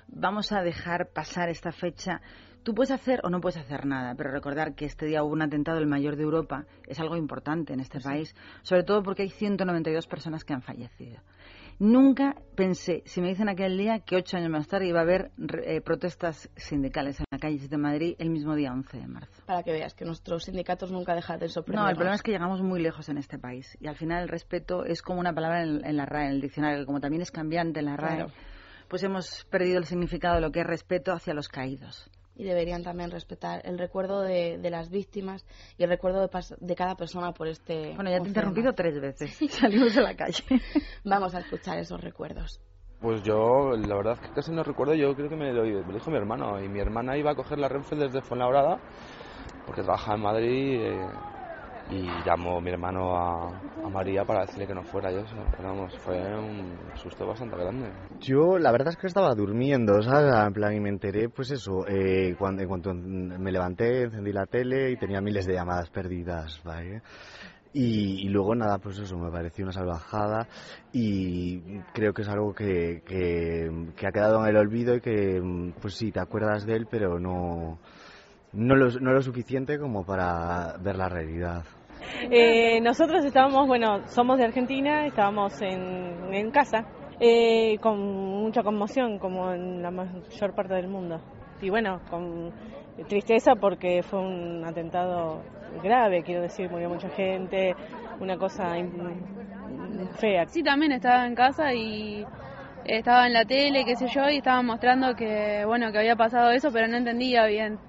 [0.07, 2.21] vamos a dejar pasar esta fecha,
[2.63, 5.41] tú puedes hacer o no puedes hacer nada, pero recordar que este día hubo un
[5.41, 9.29] atentado el mayor de Europa es algo importante en este país, sobre todo porque hay
[9.29, 11.19] 192 personas que han fallecido.
[11.79, 15.31] Nunca pensé, si me dicen aquel día, que ocho años más tarde iba a haber
[15.63, 19.41] eh, protestas sindicales en las calles de Madrid el mismo día 11 de marzo.
[19.47, 21.83] Para que veas que nuestros sindicatos nunca dejan de sorprender.
[21.83, 24.29] No, el problema es que llegamos muy lejos en este país y al final el
[24.29, 27.79] respeto es como una palabra en, la RAE, en el diccionario, como también es cambiante
[27.79, 28.27] en la RAE,
[28.87, 32.83] pues hemos perdido el significado de lo que es respeto hacia los caídos y deberían
[32.83, 35.45] también respetar el recuerdo de, las víctimas
[35.77, 36.27] y el recuerdo
[36.59, 37.93] de, cada persona por este.
[37.95, 39.37] Bueno, ya te he interrumpido tres veces.
[39.51, 40.43] Salimos de la calle.
[41.03, 42.61] Vamos a escuchar esos recuerdos.
[42.99, 44.93] Pues yo, la verdad es que casi no recuerdo.
[44.93, 46.61] Yo creo que me lo, dijo mi hermano.
[46.63, 48.79] Y mi hermana iba a coger la Renfe desde Fuenlabrada,
[49.65, 50.81] porque trabaja en Madrid.
[50.81, 51.09] Eh,
[51.91, 53.51] y llamó mi hermano a,
[53.91, 55.23] María para decirle que no fuera yo.
[55.61, 57.91] vamos, fue un susto bastante grande.
[58.21, 60.33] Yo la verdad es que estaba durmiendo, ¿sabes?
[60.33, 64.91] En plan, y me enteré, pues eso, eh, en cuanto me levanté, encendí la tele
[64.91, 67.01] y tenía miles de llamadas perdidas, ¿vale?
[67.73, 70.47] Y, luego nada, pues eso, me pareció una salvajada
[70.93, 75.41] y creo que es algo que, que, ha quedado en el olvido y que,
[75.81, 77.79] pues sí, te acuerdas de él, pero no,
[78.53, 81.63] no lo suficiente como para ver la realidad.
[82.31, 86.85] Eh, nosotros estábamos, bueno, somos de Argentina, estábamos en, casa,
[87.19, 91.19] eh, con mucha conmoción, como en la mayor parte del mundo.
[91.61, 92.51] Y bueno, con
[93.07, 95.41] tristeza porque fue un atentado
[95.83, 97.75] grave, quiero decir, murió mucha gente,
[98.19, 98.75] una cosa
[100.17, 100.45] fea.
[100.47, 102.25] Sí, también estaba en casa y
[102.85, 106.51] estaba en la tele, qué sé yo, y estaban mostrando que, bueno, que había pasado
[106.51, 107.79] eso, pero no entendía bien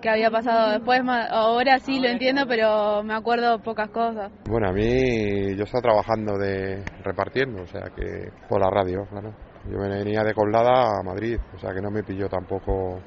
[0.00, 1.00] que había pasado después.
[1.30, 4.32] Ahora sí lo entiendo, pero me acuerdo pocas cosas.
[4.48, 9.32] Bueno, a mí yo estaba trabajando de repartiendo, o sea que por la radio, claro.
[9.70, 12.98] Yo venía de Colada a Madrid, o sea que no me pilló tampoco.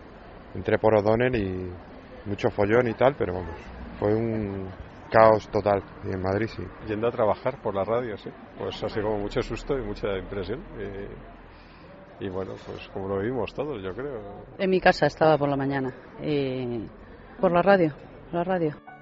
[0.53, 1.71] Entré por O'Donnell y
[2.25, 3.55] mucho follón y tal, pero vamos,
[3.99, 4.69] fue un
[5.09, 5.83] caos total.
[6.03, 6.63] Y en Madrid sí.
[6.87, 8.29] Yendo a trabajar por la radio, sí.
[8.57, 10.59] Pues así como mucho susto y mucha impresión.
[10.77, 11.09] Eh,
[12.19, 14.21] y bueno, pues como lo vivimos todos, yo creo.
[14.57, 16.87] En mi casa estaba por la mañana, eh,
[17.39, 17.93] por la radio,
[18.31, 18.92] la radio.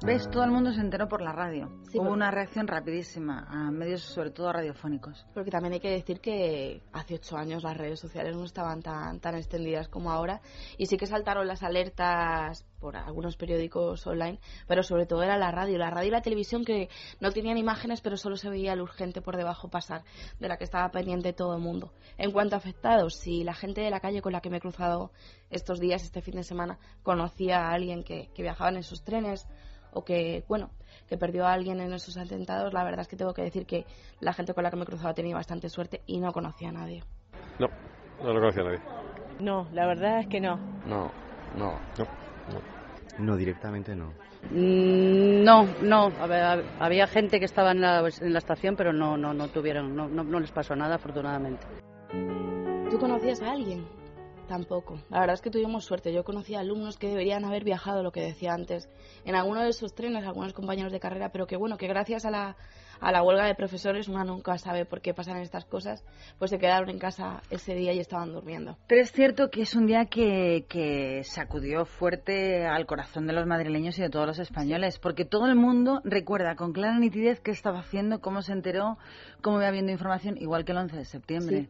[0.00, 0.30] ¿Ves?
[0.30, 1.72] Todo el mundo se enteró por la radio.
[1.92, 5.26] Hubo una reacción rapidísima a medios, sobre todo radiofónicos.
[5.34, 9.18] Porque también hay que decir que hace ocho años las redes sociales no estaban tan,
[9.18, 10.40] tan extendidas como ahora.
[10.78, 15.50] Y sí que saltaron las alertas por algunos periódicos online, pero sobre todo era la
[15.50, 15.78] radio.
[15.78, 19.20] La radio y la televisión que no tenían imágenes, pero solo se veía el urgente
[19.20, 20.04] por debajo pasar,
[20.38, 21.92] de la que estaba pendiente todo el mundo.
[22.18, 24.60] En cuanto a afectados, si la gente de la calle con la que me he
[24.60, 25.10] cruzado
[25.50, 29.48] estos días, este fin de semana, conocía a alguien que, que viajaba en esos trenes
[29.92, 30.70] o que, bueno,
[31.08, 33.86] que perdió a alguien en esos atentados, la verdad es que tengo que decir que
[34.20, 36.68] la gente con la que me he cruzado ha tenido bastante suerte y no conocía
[36.68, 37.02] a nadie.
[37.58, 37.68] No,
[38.22, 38.80] no lo conocía a nadie.
[39.40, 40.56] No, la verdad es que no.
[40.86, 41.10] No,
[41.56, 42.28] no, no.
[43.18, 44.12] No, directamente no.
[44.50, 46.12] Mm, no, no.
[46.78, 50.08] Había, gente que estaba en la, en la, estación, pero no, no, no tuvieron, no,
[50.08, 51.66] no, no les pasó nada, afortunadamente.
[52.90, 53.97] ¿Tú conocías a alguien?
[54.48, 54.98] Tampoco.
[55.10, 56.12] La verdad es que tuvimos suerte.
[56.12, 58.88] Yo conocí a alumnos que deberían haber viajado, lo que decía antes,
[59.26, 62.30] en alguno de esos trenes, algunos compañeros de carrera, pero que bueno, que gracias a
[62.30, 62.56] la,
[62.98, 66.02] a la huelga de profesores, una nunca sabe por qué pasan estas cosas,
[66.38, 68.78] pues se quedaron en casa ese día y estaban durmiendo.
[68.86, 73.46] Pero es cierto que es un día que, que sacudió fuerte al corazón de los
[73.46, 77.50] madrileños y de todos los españoles, porque todo el mundo recuerda con clara nitidez qué
[77.50, 78.96] estaba haciendo, cómo se enteró,
[79.42, 81.68] cómo iba viendo información, igual que el 11 de septiembre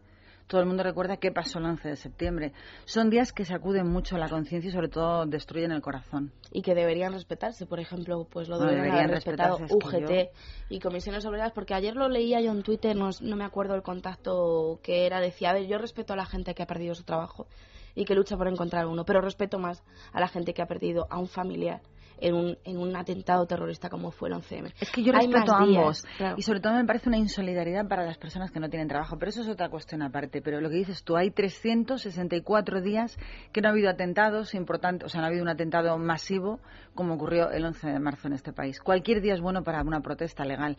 [0.48, 2.52] todo el mundo recuerda qué pasó el 11 de septiembre.
[2.86, 6.32] Son días que sacuden mucho la conciencia y sobre todo destruyen el corazón.
[6.50, 10.30] Y que deberían respetarse, por ejemplo, pues lo No, deberían, haber respetado UGT
[10.70, 13.82] y comisiones obreras, porque ayer lo leía yo en Twitter, no, no me acuerdo el
[13.82, 17.04] contacto que era, decía, a ver, yo respeto a la gente que ha perdido su
[17.04, 17.46] trabajo
[17.94, 19.82] y que lucha por encontrar uno, pero respeto más
[20.12, 21.82] a la gente que ha perdido a un familiar
[22.20, 24.72] en un, en un atentado terrorista como fue el 11M.
[24.80, 26.34] Es que yo Hay respeto a días, ambos claro.
[26.38, 29.30] y sobre todo me parece una insolidaridad para las personas que no tienen trabajo, pero
[29.30, 30.42] eso es otra cuestión aparte.
[30.42, 33.18] Pero lo que dices tú, hay 364 días
[33.52, 36.60] que no ha habido atentados importantes, o sea, no ha habido un atentado masivo
[36.94, 38.80] como ocurrió el 11 de marzo en este país.
[38.80, 40.76] Cualquier día es bueno para una protesta legal,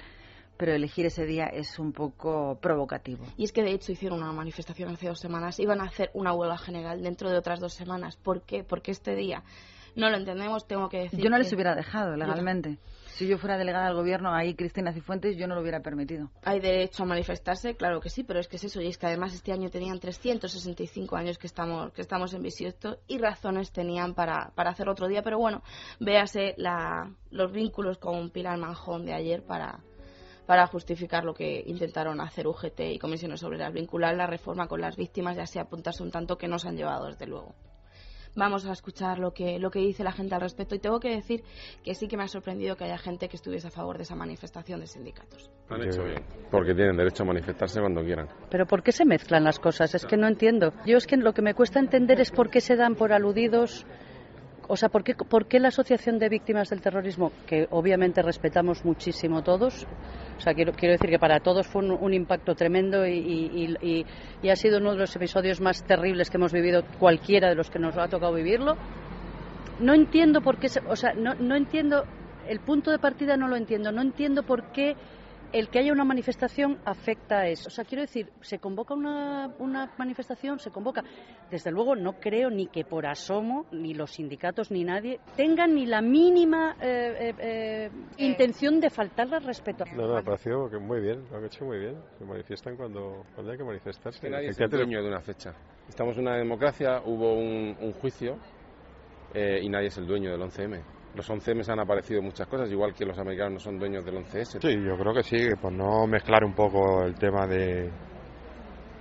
[0.58, 3.24] pero elegir ese día es un poco provocativo.
[3.38, 6.34] Y es que de hecho hicieron una manifestación hace dos semanas, iban a hacer una
[6.34, 8.18] huelga general dentro de otras dos semanas.
[8.18, 8.66] ¿Por qué?
[8.66, 9.44] Porque este día
[9.96, 11.20] no lo entendemos, tengo que decir.
[11.20, 12.78] Yo no que- les hubiera dejado legalmente.
[13.06, 16.30] Si yo fuera delegada del gobierno, ahí Cristina Cifuentes, yo no lo hubiera permitido.
[16.44, 19.08] Hay derecho a manifestarse, claro que sí, pero es que es eso, y es que
[19.08, 24.14] además este año tenían 365 años que estamos, que estamos en bisiesto y razones tenían
[24.14, 25.64] para, para hacer otro día, pero bueno,
[26.00, 29.80] véase la, los vínculos con Pilar Manjón de ayer para,
[30.46, 34.96] para justificar lo que intentaron hacer UGT y comisiones obreras, vincular la reforma con las
[34.96, 37.54] víctimas y así apuntarse un tanto que nos han llevado, desde luego.
[38.36, 41.10] Vamos a escuchar lo que, lo que dice la gente al respecto y tengo que
[41.10, 41.44] decir
[41.84, 44.16] que sí que me ha sorprendido que haya gente que estuviese a favor de esa
[44.16, 45.50] manifestación de sindicatos.
[45.70, 46.24] Han hecho bien.
[46.52, 48.28] Porque tienen derecho a manifestarse cuando quieran.
[48.50, 49.94] Pero ¿por qué se mezclan las cosas?
[49.96, 50.74] Es que no entiendo.
[50.86, 53.86] Yo es que lo que me cuesta entender es por qué se dan por aludidos.
[54.72, 58.86] O sea, ¿por qué, por qué la Asociación de Víctimas del Terrorismo, que obviamente respetamos
[58.86, 59.88] muchísimo todos,
[60.38, 64.06] o sea, quiero, quiero decir que para todos fue un, impacto tremendo y,
[64.48, 67.80] ha sido uno de los episodios más terribles que hemos vivido cualquiera de los que
[67.80, 68.78] nos ha tocado vivirlo.
[69.80, 72.04] No entiendo por qué, o sea, no, no entiendo,
[72.48, 74.96] el punto de partida no lo entiendo, no entiendo por qué
[75.54, 77.68] el que haya una manifestación afecta a eso.
[77.68, 81.04] O sea, quiero decir, se convoca una, una manifestación, se convoca.
[81.50, 85.86] Desde luego no creo ni que por asomo, ni los sindicatos, ni nadie, tengan ni
[85.86, 89.86] la mínima eh, eh, eh, intención de faltarle al respeto.
[89.96, 91.96] No, no, me pareció que muy bien, lo han hecho muy bien.
[92.18, 94.20] Se manifiestan cuando, cuando hay que manifestarse.
[94.20, 95.54] Que nadie es el dueño de una fecha.
[95.88, 98.38] Estamos en una democracia, hubo un, un juicio
[99.34, 100.82] eh, y nadie es el dueño del 11M.
[101.16, 104.62] Los 11M han aparecido muchas cosas, igual que los americanos no son dueños del 11S.
[104.62, 107.90] Sí, yo creo que sí, que por no mezclar un poco el tema de,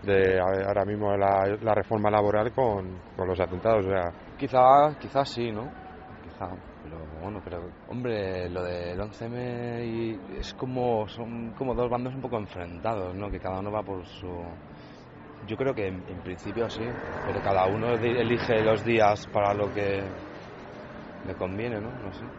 [0.05, 3.85] de ahora mismo la, la reforma laboral con, con los atentados.
[3.85, 5.65] O sea, Quizá, quizás sí, ¿no?
[6.23, 6.49] Quizá,
[6.85, 12.21] pero bueno, pero hombre, lo del 11M y es como son como dos bandos un
[12.23, 13.31] poco enfrentados, ¿no?
[13.31, 14.29] Que cada uno va por su
[15.47, 16.85] Yo creo que en, en principio sí,
[17.27, 20.01] pero cada uno elige los días para lo que
[21.35, 21.89] conviene, ¿no?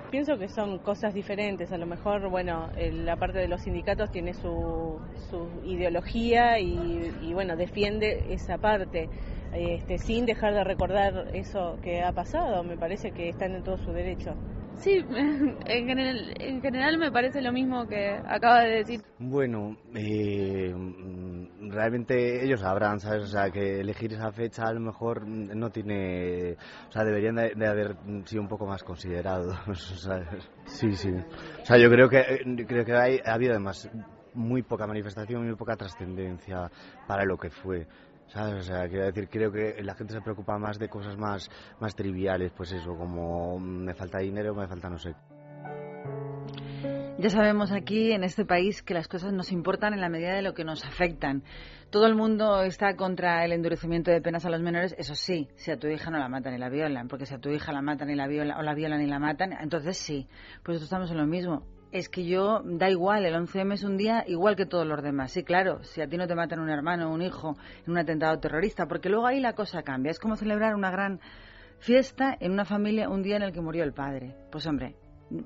[0.09, 1.71] Pienso que son cosas diferentes.
[1.71, 4.99] A lo mejor, bueno, la parte de los sindicatos tiene su,
[5.29, 9.09] su ideología y, y, bueno, defiende esa parte,
[9.53, 12.63] este, sin dejar de recordar eso que ha pasado.
[12.63, 14.35] Me parece que están en todo su derecho.
[14.79, 15.05] Sí,
[15.65, 19.01] en general, en general me parece lo mismo que acaba de decir.
[19.19, 23.23] Bueno, eh, mm, realmente ellos sabrán, ¿sabes?
[23.23, 26.53] O sea, que elegir esa fecha a lo mejor no tiene...
[26.87, 29.55] O sea, deberían de, de haber sido un poco más considerados,
[30.01, 30.49] ¿sabes?
[30.65, 31.11] Sí, sí.
[31.11, 33.89] O sea, yo creo que, eh, creo que hay, ha habido además
[34.33, 36.71] muy poca manifestación, muy poca trascendencia
[37.07, 37.87] para lo que fue.
[38.29, 38.59] ¿Sabes?
[38.59, 41.95] O sea, quiero decir, creo que la gente se preocupa más de cosas más, más
[41.95, 45.15] triviales, pues eso, como mm, me falta dinero, me falta no sé
[47.17, 50.43] Ya sabemos aquí en este país que las cosas nos importan en la medida de
[50.43, 51.43] lo que nos afectan.
[51.89, 55.71] Todo el mundo está contra el endurecimiento de penas a los menores, eso sí, si
[55.71, 57.81] a tu hija no la matan y la violan, porque si a tu hija la
[57.81, 60.27] matan y la violan, o la violan y la matan, entonces sí.
[60.63, 61.63] Pues nosotros estamos en lo mismo.
[61.91, 65.31] Es que yo, da igual, el 11M es un día igual que todos los demás.
[65.31, 67.97] Sí, claro, si a ti no te matan un hermano o un hijo en un
[67.97, 70.11] atentado terrorista, porque luego ahí la cosa cambia.
[70.11, 71.19] Es como celebrar una gran
[71.79, 74.35] fiesta en una familia un día en el que murió el padre.
[74.51, 74.95] Pues hombre,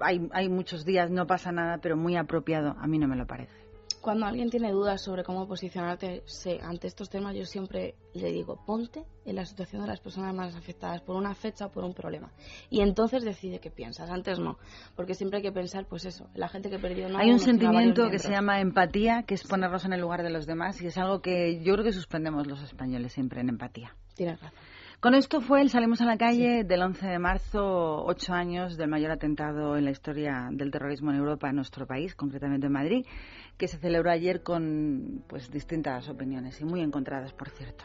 [0.02, 3.26] hay, hay muchos días, no pasa nada, pero muy apropiado, a mí no me lo
[3.26, 3.63] parece.
[4.04, 6.24] Cuando alguien tiene dudas sobre cómo posicionarte
[6.62, 10.54] ante estos temas, yo siempre le digo, ponte en la situación de las personas más
[10.58, 12.30] afectadas por una fecha o por un problema.
[12.70, 14.10] Y entonces decide qué piensas.
[14.10, 14.58] Antes no,
[14.98, 18.10] porque siempre hay que pensar, pues eso, la gente que perdió no Hay un sentimiento
[18.10, 20.98] que se llama empatía, que es ponernos en el lugar de los demás, y es
[20.98, 23.96] algo que yo creo que suspendemos los españoles siempre en empatía.
[24.16, 24.60] Tienes razón.
[25.04, 28.88] Con esto fue el Salimos a la calle del 11 de marzo, ocho años del
[28.88, 33.06] mayor atentado en la historia del terrorismo en Europa, en nuestro país, concretamente en Madrid,
[33.58, 37.84] que se celebró ayer con pues distintas opiniones y muy encontradas, por cierto.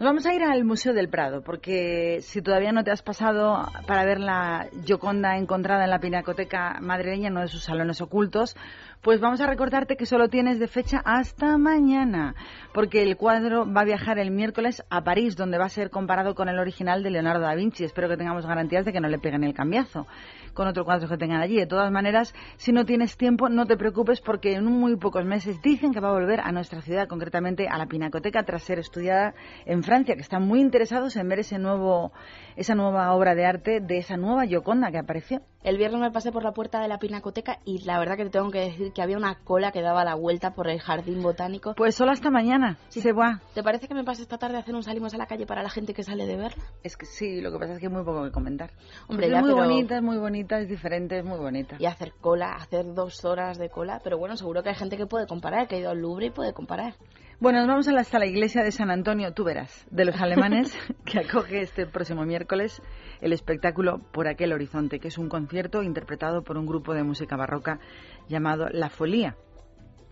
[0.00, 3.68] Nos vamos a ir al Museo del Prado, porque si todavía no te has pasado
[3.86, 8.56] para ver la Gioconda encontrada en la Pinacoteca madrileña, uno de sus salones ocultos,
[9.02, 12.34] pues vamos a recordarte que solo tienes de fecha hasta mañana,
[12.74, 16.34] porque el cuadro va a viajar el miércoles a París, donde va a ser comparado
[16.34, 17.84] con el original de Leonardo da Vinci.
[17.84, 20.06] Espero que tengamos garantías de que no le peguen el cambiazo
[20.52, 21.56] con otro cuadro que tengan allí.
[21.56, 25.62] De todas maneras, si no tienes tiempo, no te preocupes porque en muy pocos meses
[25.62, 29.34] dicen que va a volver a nuestra ciudad, concretamente a la Pinacoteca, tras ser estudiada
[29.64, 32.12] en Francia, que están muy interesados en ver ese nuevo,
[32.56, 35.40] esa nueva obra de arte de esa nueva Gioconda que apareció.
[35.62, 38.30] El viernes me pasé por la puerta de la Pinacoteca y la verdad que te
[38.30, 41.74] tengo que decir que había una cola que daba la vuelta por el jardín botánico.
[41.76, 43.40] Pues solo hasta mañana, si se va.
[43.54, 45.62] ¿Te parece que me pase esta tarde a hacer un salimos a la calle para
[45.62, 46.62] la gente que sale de verla?
[46.82, 48.70] Es que sí, lo que pasa es que hay muy poco que comentar.
[49.08, 51.76] Hombre, es ya, muy pero- bonita, es muy bonita, es diferente, es muy bonita.
[51.78, 55.06] Y hacer cola, hacer dos horas de cola, pero bueno, seguro que hay gente que
[55.06, 56.94] puede comparar, que ha ido al Louvre y puede comparar.
[57.40, 60.76] Bueno, nos vamos hasta la iglesia de San Antonio, tú verás, de los alemanes,
[61.06, 62.82] que acoge este próximo miércoles
[63.22, 67.36] el espectáculo Por aquel horizonte, que es un concierto interpretado por un grupo de música
[67.36, 67.80] barroca
[68.28, 69.36] llamado La Folía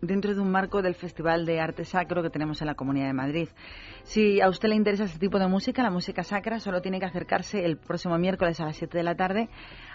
[0.01, 3.13] dentro de un marco del Festival de Arte Sacro que tenemos en la Comunidad de
[3.13, 3.49] Madrid.
[4.05, 7.07] Si a usted le interesa este tipo de música, la música sacra, solo tiene que
[7.07, 9.49] acercarse el próximo miércoles a las 7 de la tarde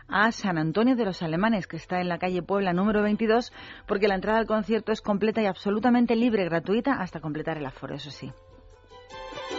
[0.07, 3.51] a San Antonio de los Alemanes, que está en la calle Puebla número 22,
[3.87, 7.95] porque la entrada al concierto es completa y absolutamente libre, gratuita, hasta completar el aforo,
[7.95, 8.31] eso sí.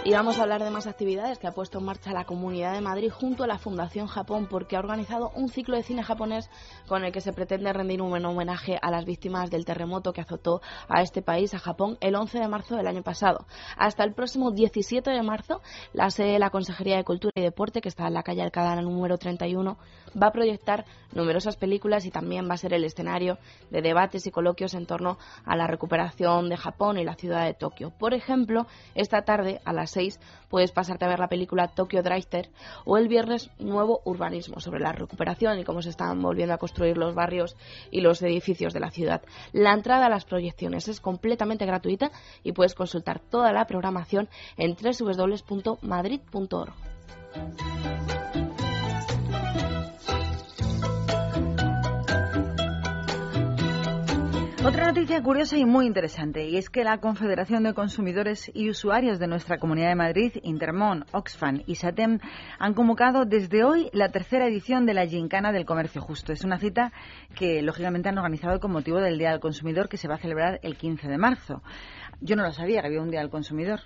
[0.02, 2.80] Y vamos a hablar de más actividades que ha puesto en marcha la Comunidad de
[2.80, 6.50] Madrid junto a la Fundación Japón porque ha organizado un ciclo de cine japonés
[6.86, 10.60] con el que se pretende rendir un homenaje a las víctimas del terremoto que azotó
[10.88, 13.46] a este país, a Japón, el 11 de marzo del año pasado.
[13.78, 17.80] Hasta el próximo 17 de marzo, la sede de la Consejería de Cultura y Deporte,
[17.80, 19.78] que está en la calle Alcalá número 31,
[20.22, 23.38] va a proyectar numerosas películas y también va a ser el escenario
[23.70, 27.54] de debates y coloquios en torno a la recuperación de Japón y la ciudad de
[27.54, 27.90] Tokio.
[27.98, 32.50] Por ejemplo, esta tarde a las 6 puedes pasarte a ver la película Tokyo Drifter
[32.84, 36.96] o el viernes Nuevo Urbanismo sobre la recuperación y cómo se están volviendo a construir
[36.96, 37.56] los barrios
[37.90, 39.22] y los edificios de la ciudad.
[39.52, 42.10] La entrada a las proyecciones es completamente gratuita
[42.42, 46.74] y puedes consultar toda la programación en www.madrid.org.
[54.66, 59.18] Otra noticia curiosa y muy interesante, y es que la Confederación de Consumidores y Usuarios
[59.18, 62.18] de nuestra Comunidad de Madrid, Intermon, Oxfam y SATEM,
[62.58, 66.32] han convocado desde hoy la tercera edición de la Gincana del Comercio Justo.
[66.32, 66.92] Es una cita
[67.34, 70.60] que, lógicamente, han organizado con motivo del Día del Consumidor, que se va a celebrar
[70.62, 71.62] el 15 de marzo.
[72.22, 73.80] Yo no lo sabía que había un Día del Consumidor.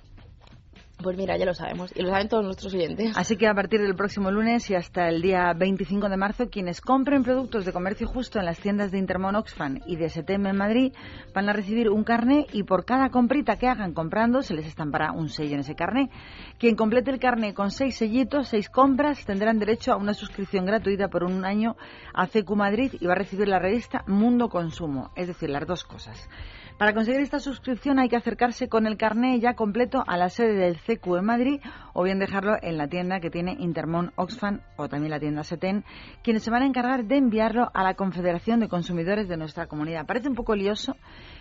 [1.00, 3.16] Pues mira, ya lo sabemos y lo saben todos nuestros oyentes.
[3.16, 6.80] Así que a partir del próximo lunes y hasta el día 25 de marzo, quienes
[6.80, 10.56] compren productos de comercio justo en las tiendas de Intermon Oxfam y de SETEM en
[10.56, 10.92] Madrid
[11.32, 15.12] van a recibir un carné y por cada comprita que hagan comprando se les estampará
[15.12, 16.10] un sello en ese carné.
[16.58, 21.06] Quien complete el carné con seis sellitos, seis compras, tendrán derecho a una suscripción gratuita
[21.06, 21.76] por un año
[22.12, 25.84] a CQ Madrid y va a recibir la revista Mundo Consumo, es decir, las dos
[25.84, 26.28] cosas.
[26.78, 30.54] Para conseguir esta suscripción hay que acercarse con el carné ya completo a la sede
[30.54, 31.60] del CQ en Madrid
[31.92, 35.84] o bien dejarlo en la tienda que tiene Intermon Oxfam o también la tienda Seten,
[36.22, 40.06] quienes se van a encargar de enviarlo a la Confederación de Consumidores de nuestra comunidad.
[40.06, 40.94] Parece un poco lioso,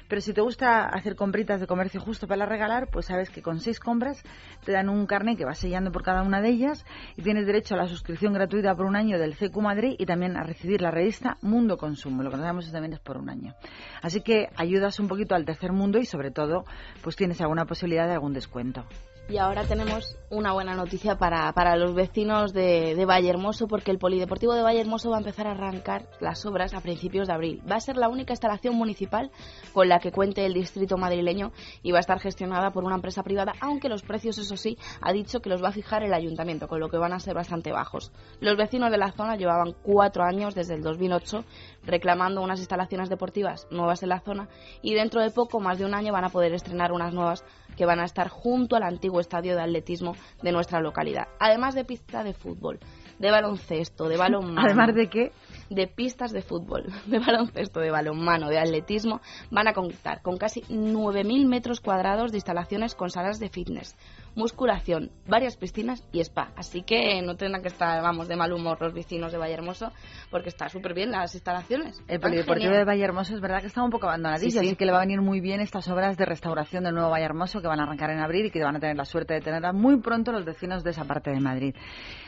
[0.08, 3.60] pero si te gusta hacer compritas de comercio justo para regalar, pues sabes que con
[3.60, 4.24] seis compras
[4.66, 6.86] te dan un carné que vas sellando por cada una de ellas
[7.16, 10.38] y tienes derecho a la suscripción gratuita por un año del CQ Madrid y también
[10.38, 12.24] a recibir la revista Mundo Consumo.
[12.24, 13.54] Lo que damos también es por un año.
[14.02, 16.66] Así que ayudas un poquito al tercer mundo y sobre todo
[17.02, 18.86] pues tienes alguna posibilidad de algún descuento.
[19.30, 23.98] Y ahora tenemos una buena noticia para, para los vecinos de, de Vallehermoso, porque el
[23.98, 27.62] Polideportivo de Vallehermoso va a empezar a arrancar las obras a principios de abril.
[27.70, 29.30] Va a ser la única instalación municipal
[29.74, 31.52] con la que cuente el distrito madrileño
[31.84, 35.12] y va a estar gestionada por una empresa privada, aunque los precios, eso sí, ha
[35.12, 37.74] dicho que los va a fijar el ayuntamiento, con lo que van a ser bastante
[37.74, 38.14] bajos.
[38.40, 41.44] Los vecinos de la zona llevaban cuatro años, desde el 2008,
[41.84, 44.48] reclamando unas instalaciones deportivas nuevas en la zona
[44.82, 47.44] y dentro de poco, más de un año, van a poder estrenar unas nuevas
[47.78, 51.28] que van a estar junto al antiguo estadio de atletismo de nuestra localidad.
[51.40, 52.80] Además de pista de fútbol,
[53.20, 54.62] de baloncesto, de balonmano.
[54.62, 55.32] Además de qué?
[55.70, 59.22] De pistas de fútbol, de baloncesto, de balonmano, de atletismo,
[59.52, 63.96] van a contar con casi 9.000 metros cuadrados de instalaciones con salas de fitness,
[64.38, 66.52] musculación, varias piscinas y spa.
[66.56, 69.92] Así que no tendrán que estar, vamos, de mal humor los vecinos de Vallehermoso,
[70.30, 72.02] porque está súper bien las instalaciones.
[72.08, 74.66] El Polideportivo de Vallehermoso es verdad que está un poco abandonadillo, Sí, sí.
[74.68, 77.62] así que le va a venir muy bien estas obras de restauración del nuevo Vallehermoso
[77.62, 79.74] que van a arrancar en abril y que van a tener la suerte de tenerla
[79.74, 81.76] muy pronto los vecinos de esa parte de Madrid.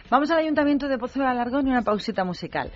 [0.09, 2.71] Vamos al Ayuntamiento de Pozo de Alargón y una pausita musical,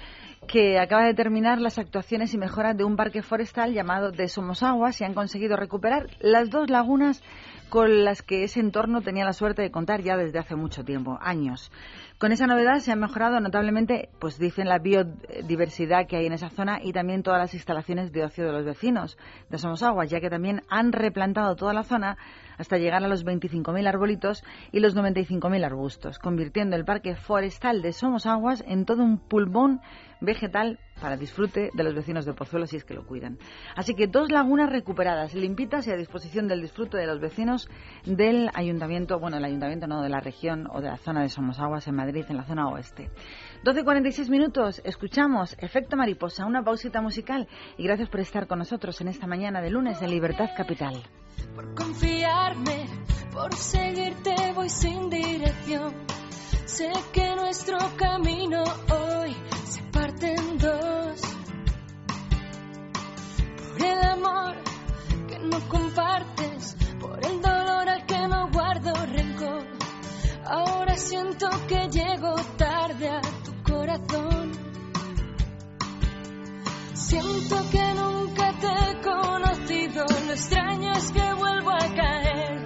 [0.48, 5.02] que acaba de terminar las actuaciones y mejoras de un parque forestal llamado de Somosaguas
[5.02, 7.24] y han conseguido recuperar las dos lagunas
[7.70, 11.18] con las que ese entorno tenía la suerte de contar ya desde hace mucho tiempo,
[11.22, 11.72] años.
[12.24, 16.50] Con esa novedad se ha mejorado notablemente, pues dicen, la biodiversidad que hay en esa
[16.50, 19.18] zona y también todas las instalaciones de ocio de los vecinos
[19.50, 22.16] de Somosaguas, ya que también han replantado toda la zona
[22.58, 27.92] hasta llegar a los 25.000 arbolitos y los 95.000 arbustos, convirtiendo el parque forestal de
[27.92, 29.82] Somosaguas en todo un pulmón
[30.22, 33.38] vegetal para disfrute de los vecinos de Pozuelo si es que lo cuidan.
[33.76, 37.70] Así que dos lagunas recuperadas, limpitas y a disposición del disfrute de los vecinos
[38.06, 41.88] del ayuntamiento, bueno, el ayuntamiento no, de la región o de la zona de Somosaguas
[41.88, 43.10] en Madrid, en la zona oeste.
[43.64, 47.48] 12.46 minutos, escuchamos Efecto Mariposa, una pausita musical
[47.78, 51.02] y gracias por estar con nosotros en esta mañana de lunes en Libertad Capital.
[51.56, 52.86] Por confiarme,
[53.32, 55.94] por seguirte voy sin dirección.
[56.66, 59.36] Sé que nuestro camino hoy
[59.66, 61.22] se parte en dos.
[63.72, 64.56] Por el amor
[65.28, 69.73] que no compartes, por el dolor al que no guardo rencor.
[70.46, 74.52] Ahora siento que llego tarde a tu corazón.
[76.94, 82.64] Siento que nunca te he conocido, lo extraño es que vuelvo a caer.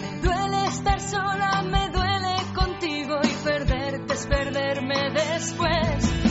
[0.00, 6.21] Me duele estar sola, me duele contigo y perderte es perderme después.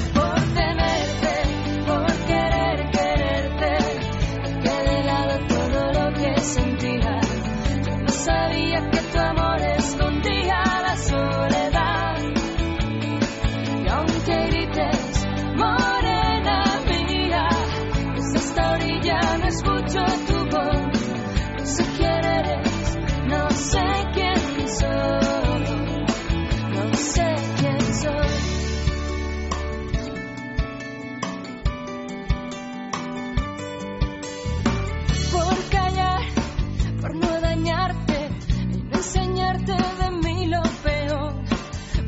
[39.65, 41.33] De mí lo peor.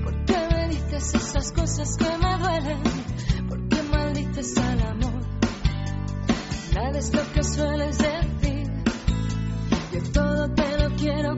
[0.03, 2.83] ¿Por qué me dices esas cosas que me duelen?
[3.47, 5.21] ¿Por qué maldices al amor?
[6.73, 8.71] Nada es lo que sueles decir.
[9.93, 11.32] Yo todo te lo quiero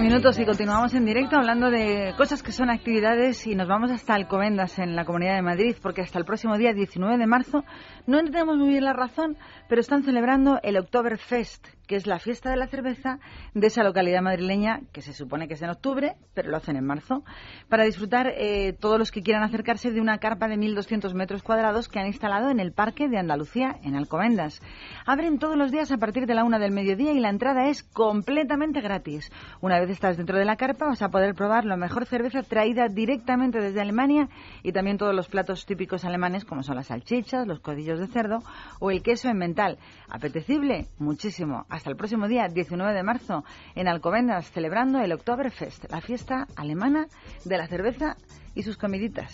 [0.00, 4.14] minutos y continuamos en directo hablando de cosas que son actividades y nos vamos hasta
[4.14, 7.64] Alcobendas en la Comunidad de Madrid porque hasta el próximo día 19 de marzo
[8.06, 9.36] no entendemos muy bien la razón,
[9.68, 13.18] pero están celebrando el Oktoberfest, que es la fiesta de la cerveza
[13.52, 16.86] de esa localidad madrileña que se supone que es en octubre, pero lo hacen en
[16.86, 17.24] marzo,
[17.68, 21.88] para disfrutar eh, todos los que quieran acercarse de una carpa de 1.200 metros cuadrados
[21.88, 24.62] que han instalado en el Parque de Andalucía en Alcobendas.
[25.04, 27.82] Abren todos los días a partir de la una del mediodía y la entrada es
[27.82, 29.28] completamente gratis.
[29.60, 32.86] Una vez estás dentro de la carpa vas a poder probar la mejor cerveza traída
[32.86, 34.28] directamente desde Alemania
[34.62, 38.44] y también todos los platos típicos alemanes como son las salchichas, los codillos de cerdo
[38.78, 39.78] o el queso en mental.
[40.08, 41.66] Apetecible, muchísimo.
[41.88, 47.06] El próximo día 19 de marzo en Alcobendas celebrando el Oktoberfest, la fiesta alemana
[47.44, 48.16] de la cerveza
[48.54, 49.32] y sus comiditas.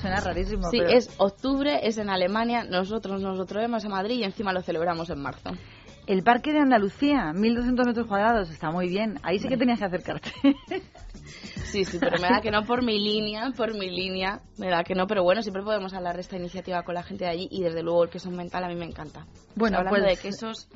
[0.00, 4.16] Suena rarísimo, Sí, pero es octubre, es en Alemania, nosotros nos lo traemos a Madrid
[4.18, 5.50] y encima lo celebramos en marzo.
[6.06, 9.18] el Parque de Andalucía, 1.200 metros cuadrados, está muy bien.
[9.22, 10.30] Ahí sí que tenías que acercarte.
[11.64, 14.84] Sí, sí, pero me da que no por mi línea, por mi línea, me da
[14.84, 17.48] que no, pero bueno, siempre podemos hablar de esta iniciativa con la gente de allí
[17.50, 19.26] y desde luego el queso mental a mí me encanta.
[19.54, 20.68] Bueno, hablando pues- de quesos,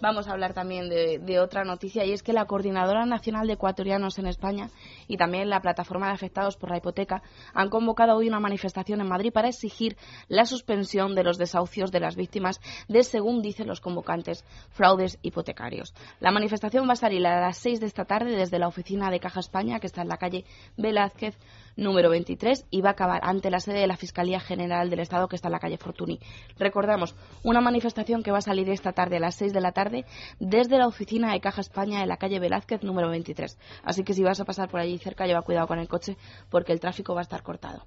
[0.00, 4.18] Vamos a hablar también de, otra noticia y es que la Coordinadora Nacional de Ecuatorianos
[4.18, 4.70] en España
[5.10, 9.08] y también la Plataforma de Afectados por la Hipoteca han convocado hoy una manifestación en
[9.08, 9.96] Madrid para exigir
[10.28, 15.94] la suspensión de los desahucios de las víctimas de, según dicen los convocantes, fraudes hipotecarios.
[16.20, 19.18] La manifestación va a salir a las seis de esta tarde desde la oficina de
[19.18, 20.44] Caja España, que está en la calle
[20.76, 21.36] Velázquez
[21.76, 25.26] número 23 y va a acabar ante la sede de la Fiscalía General del Estado
[25.26, 26.20] que está en la calle Fortuny.
[26.56, 30.04] Recordamos, una manifestación que va a salir esta tarde a las 6 de la tarde
[30.38, 33.58] desde la oficina de Caja España en la calle Velázquez número 23.
[33.82, 36.16] Así que si vas a pasar por allí cerca, lleva cuidado con el coche
[36.48, 37.84] porque el tráfico va a estar cortado.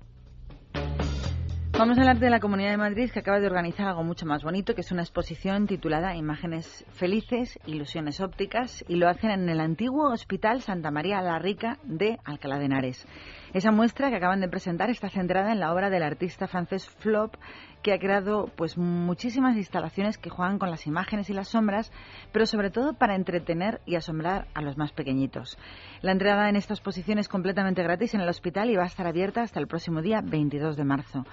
[1.76, 4.43] Vamos a hablar de la Comunidad de Madrid que acaba de organizar algo mucho más
[4.43, 9.59] bonito, que es una exposición titulada Imágenes felices, ilusiones ópticas, y lo hacen en el
[9.59, 13.07] antiguo Hospital Santa María la Rica de Alcalá de Henares.
[13.54, 17.36] Esa muestra que acaban de presentar está centrada en la obra del artista francés Flop,
[17.84, 21.91] que ha creado pues muchísimas instalaciones que juegan con las imágenes y las sombras,
[22.32, 25.60] pero sobre todo para entretener y asombrar a los más pequeñitos.
[26.01, 29.06] La entrada en esta exposición es completamente gratis en el hospital y va a estar
[29.06, 31.26] abierta hasta el próximo día 22 de marzo.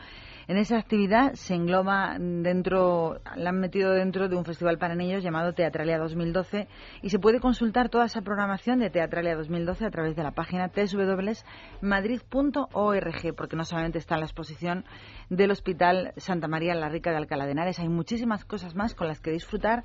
[0.51, 5.23] En esa actividad se engloba dentro, la han metido dentro de un festival para niños
[5.23, 6.67] llamado Teatralia 2012
[7.03, 10.69] y se puede consultar toda esa programación de Teatralia 2012 a través de la página
[10.75, 11.45] www.madrid.org,
[13.37, 14.85] porque no solamente está la exposición
[15.29, 19.07] del Hospital Santa María la Rica de Alcalá de Henares, hay muchísimas cosas más con
[19.07, 19.85] las que disfrutar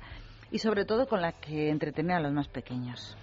[0.50, 3.16] y sobre todo con las que entretener a los más pequeños.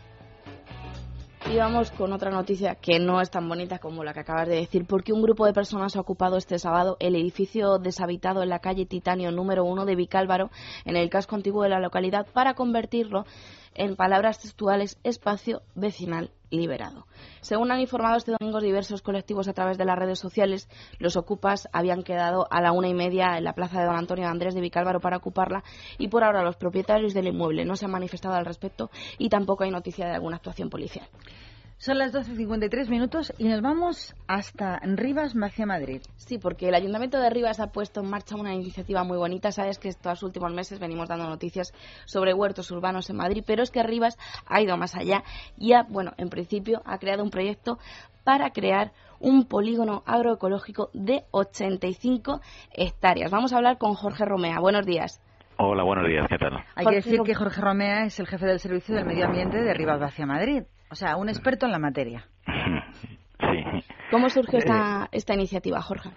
[1.51, 4.55] Y vamos con otra noticia que no es tan bonita como la que acabas de
[4.55, 8.59] decir, porque un grupo de personas ha ocupado este sábado el edificio deshabitado en la
[8.59, 10.51] calle Titanio número 1 de Vicálvaro,
[10.85, 13.25] en el casco antiguo de la localidad, para convertirlo
[13.75, 17.07] en palabras textuales espacio vecinal liberado.
[17.41, 20.69] Según han informado este domingo diversos colectivos a través de las redes sociales,
[20.99, 24.27] los ocupas habían quedado a la una y media en la plaza de Don Antonio
[24.27, 25.63] Andrés de Vicálvaro para ocuparla
[25.97, 29.63] y por ahora los propietarios del inmueble no se han manifestado al respecto y tampoco
[29.63, 31.07] hay noticia de alguna actuación policial.
[31.77, 36.01] Son las 12.53 minutos y nos vamos hasta Rivas, hacia Madrid.
[36.15, 39.51] Sí, porque el Ayuntamiento de Rivas ha puesto en marcha una iniciativa muy bonita.
[39.51, 41.73] Sabes que estos últimos meses venimos dando noticias
[42.05, 45.23] sobre huertos urbanos en Madrid, pero es que Rivas ha ido más allá
[45.57, 47.79] y ha, bueno, en principio ha creado un proyecto
[48.23, 52.41] para crear un polígono agroecológico de 85
[52.73, 53.31] hectáreas.
[53.31, 54.59] Vamos a hablar con Jorge Romea.
[54.59, 55.21] Buenos días.
[55.57, 56.63] Hola, buenos días, ¿qué tal?
[56.75, 59.73] Hay que decir que Jorge Romea es el jefe del Servicio del Medio Ambiente de
[59.73, 60.63] Rivas hacia Madrid.
[60.93, 62.23] O sea, un experto en la materia.
[62.45, 63.83] Sí.
[64.11, 66.11] ¿Cómo surgió esta, esta iniciativa, Jorge?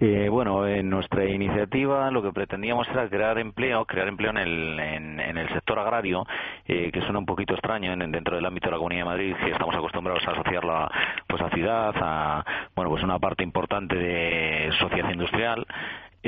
[0.00, 4.78] Eh, bueno, en nuestra iniciativa lo que pretendíamos era crear empleo, crear empleo en el,
[4.78, 6.26] en, el sector agrario,
[6.66, 9.34] eh, que suena un poquito extraño en, dentro del ámbito de la Comunidad de Madrid,
[9.42, 10.90] que estamos acostumbrados a asociarla
[11.26, 12.44] pues a ciudad, a
[12.76, 15.66] bueno pues una parte importante de sociedad industrial.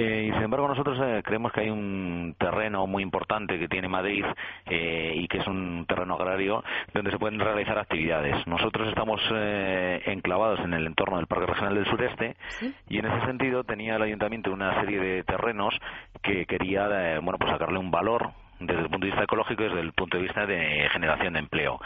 [0.02, 3.86] Eh, y sin embargo nosotros eh, creemos que hay un terreno muy importante que tiene
[3.86, 4.24] Madrid
[4.64, 8.46] eh, y que es un terreno agrario donde se pueden realizar actividades.
[8.46, 12.36] Nosotros estamos enclavados en el entorno del Parque Regional del Sureste
[12.88, 15.78] y en ese sentido tenía el ayuntamiento una serie de terrenos
[16.22, 18.30] que quería bueno pues sacarle un valor
[18.60, 21.40] desde el punto de vista ecológico y desde el punto de vista de generación de
[21.40, 21.80] empleo.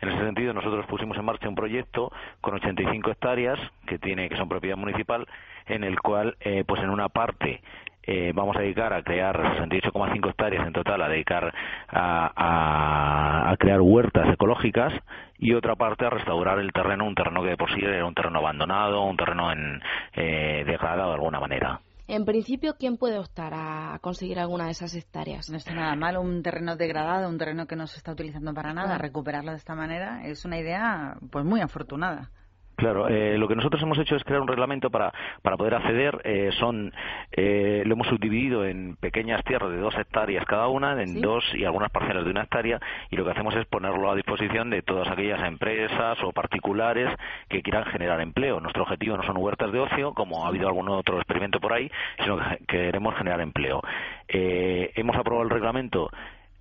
[0.00, 4.36] En ese sentido, nosotros pusimos en marcha un proyecto con 85 hectáreas que tiene que
[4.36, 5.26] son propiedad municipal,
[5.66, 7.60] en el cual, eh, pues en una parte
[8.02, 11.52] eh, vamos a dedicar a crear 68,5 hectáreas en total, a dedicar
[11.88, 14.92] a, crear huertas ecológicas
[15.38, 18.14] y otra parte a restaurar el terreno, un terreno que de por sí era un
[18.14, 19.82] terreno abandonado, un terreno en,
[20.14, 21.80] eh, degradado de alguna manera.
[22.12, 25.48] En principio, ¿quién puede optar a conseguir alguna de esas hectáreas?
[25.48, 28.74] No está nada mal un terreno degradado, un terreno que no se está utilizando para
[28.74, 32.32] nada, recuperarlo de esta manera es una idea pues muy afortunada.
[32.80, 35.12] Claro, eh, lo que nosotros hemos hecho es crear un reglamento para,
[35.42, 36.18] para poder acceder.
[36.24, 36.94] Eh, son
[37.30, 41.66] eh, Lo hemos subdividido en pequeñas tierras de dos hectáreas cada una, en dos y
[41.66, 45.08] algunas parcelas de una hectárea, y lo que hacemos es ponerlo a disposición de todas
[45.08, 47.14] aquellas empresas o particulares
[47.50, 48.60] que quieran generar empleo.
[48.60, 51.90] Nuestro objetivo no son huertas de ocio, como ha habido algún otro experimento por ahí,
[52.18, 53.82] sino que queremos generar empleo.
[54.26, 56.10] hemos aprobado el reglamento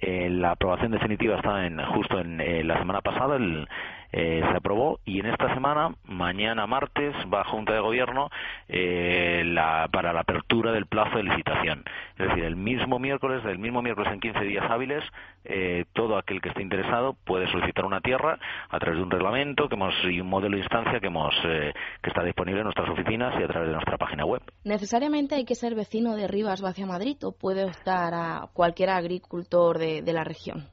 [0.01, 3.67] la aprobación definitiva está en, justo en la semana pasada, el,
[4.11, 8.29] eh, se aprobó y en esta semana, mañana martes, va a Junta de Gobierno
[8.67, 11.83] eh, la, para la apertura del plazo de licitación.
[12.17, 15.03] Es decir, el mismo miércoles, el mismo miércoles en 15 días hábiles,
[15.45, 18.39] eh, todo aquel que esté interesado puede solicitar una tierra
[18.69, 22.09] a través de un reglamento que hemos, y un modelo de instancia que, hemos, que
[22.09, 24.41] está disponible en nuestras oficinas y a través de nuestra página web.
[24.63, 29.77] ¿Necesariamente hay que ser vecino de Rivas hacia Madrid o puede estar a cualquier agricultor
[29.77, 30.67] de, de la región?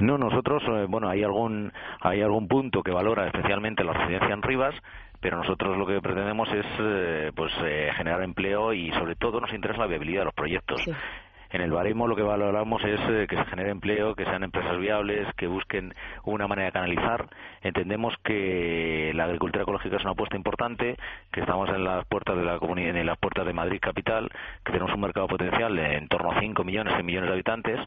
[0.00, 4.42] No, nosotros, eh, bueno, hay algún, hay algún punto que valora especialmente la residencia en
[4.42, 4.74] Rivas,
[5.20, 9.52] pero nosotros lo que pretendemos es eh, pues eh, generar empleo y sobre todo nos
[9.52, 10.82] interesa la viabilidad de los proyectos.
[11.50, 14.78] En el baremo lo que valoramos es eh, que se genere empleo, que sean empresas
[14.78, 17.26] viables, que busquen una manera de canalizar.
[17.62, 20.96] Entendemos que la agricultura ecológica es una apuesta importante,
[21.32, 24.28] que estamos en las puertas de la comunidad, en las puertas de Madrid capital,
[24.62, 27.80] que tenemos un mercado potencial de en torno a 5 millones, 6 millones de habitantes.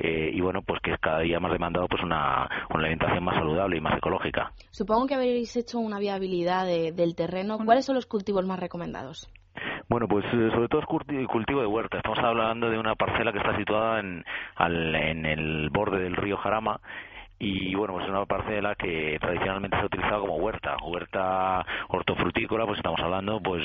[0.00, 3.36] Eh, y bueno, pues que es cada día más demandado pues una, una alimentación más
[3.36, 4.52] saludable y más ecológica.
[4.70, 7.58] Supongo que habéis hecho una viabilidad de- del terreno.
[7.64, 9.30] ¿Cuáles son los cultivos más recomendados?
[9.88, 11.96] Bueno, pues eh, sobre todo es culti- cultivo de huerta.
[11.98, 14.24] Estamos hablando de una parcela que está situada en,
[14.56, 16.80] al- en el borde del río Jarama.
[17.42, 22.66] Y bueno, pues es una parcela que tradicionalmente se ha utilizado como huerta, huerta hortofrutícola,
[22.66, 23.62] pues estamos hablando pues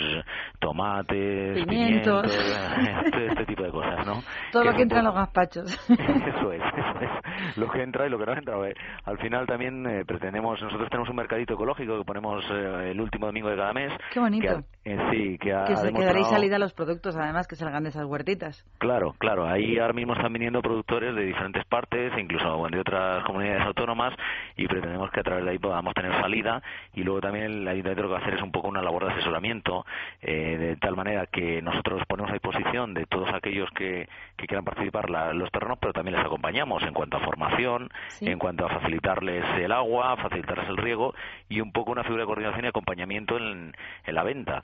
[0.59, 2.21] tomates, Pimientos.
[2.31, 4.23] pimientos, este, este tipo de cosas, ¿no?
[4.53, 5.65] Todo lo que entra en los gazpachos.
[5.89, 7.11] eso es, eso es.
[7.57, 8.55] Lo que entra y lo que no entra.
[8.69, 8.75] Eh,
[9.05, 13.27] Al final también eh, pretendemos, nosotros tenemos un mercadito ecológico que ponemos eh, el último
[13.27, 13.91] domingo de cada mes.
[14.13, 14.63] Qué bonito.
[14.83, 17.55] Que, eh, sí, que ha que se demostrado- quedaréis salida a los productos, además, que
[17.55, 18.63] salgan de esas huertitas.
[18.77, 19.47] Claro, claro.
[19.47, 24.13] Ahí ahora mismo están viniendo productores de diferentes partes, incluso bueno, de otras comunidades autónomas,
[24.55, 26.61] y pretendemos que a través de ahí podamos tener salida.
[26.93, 29.05] Y luego también el ayuntamiento lo que va a hacer es un poco una labor
[29.05, 29.85] de asesoramiento,
[30.21, 34.07] eh, de tal manera que nosotros ponemos a disposición de todos aquellos que,
[34.37, 38.29] que quieran participar la- los terrenos, pero también les acompañamos en cuanto a formación, Sí.
[38.29, 41.13] en cuanto a facilitarles el agua, facilitarles el riego
[41.49, 43.73] y un poco una figura de coordinación y acompañamiento en,
[44.05, 44.61] en la venta.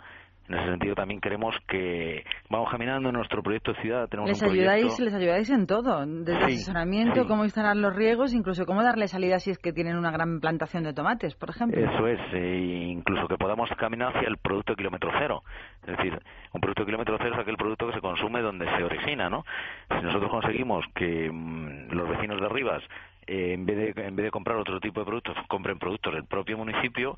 [0.49, 4.09] En ese sentido también queremos que vamos caminando en nuestro proyecto de ciudad.
[4.09, 7.27] Tenemos Les un proyecto- ayudáis, les ayudáis en todo, desde Sí, asesoramiento, sí.
[7.27, 10.83] cómo instalar los riegos, incluso cómo darle salida si es que tienen una gran plantación
[10.83, 11.79] de tomates, por ejemplo.
[11.79, 15.43] Eso es, eh, incluso que podamos caminar hacia el producto de kilómetro cero.
[15.87, 16.19] Es decir,
[16.51, 19.45] un producto de kilómetro cero es aquel producto que se consume donde se origina, ¿no?
[19.89, 22.83] Si nosotros conseguimos que mm, los vecinos de Rivas,
[23.27, 26.25] eh, en, vez de, en vez de comprar otro tipo de productos, compren productos del
[26.25, 27.17] propio municipio,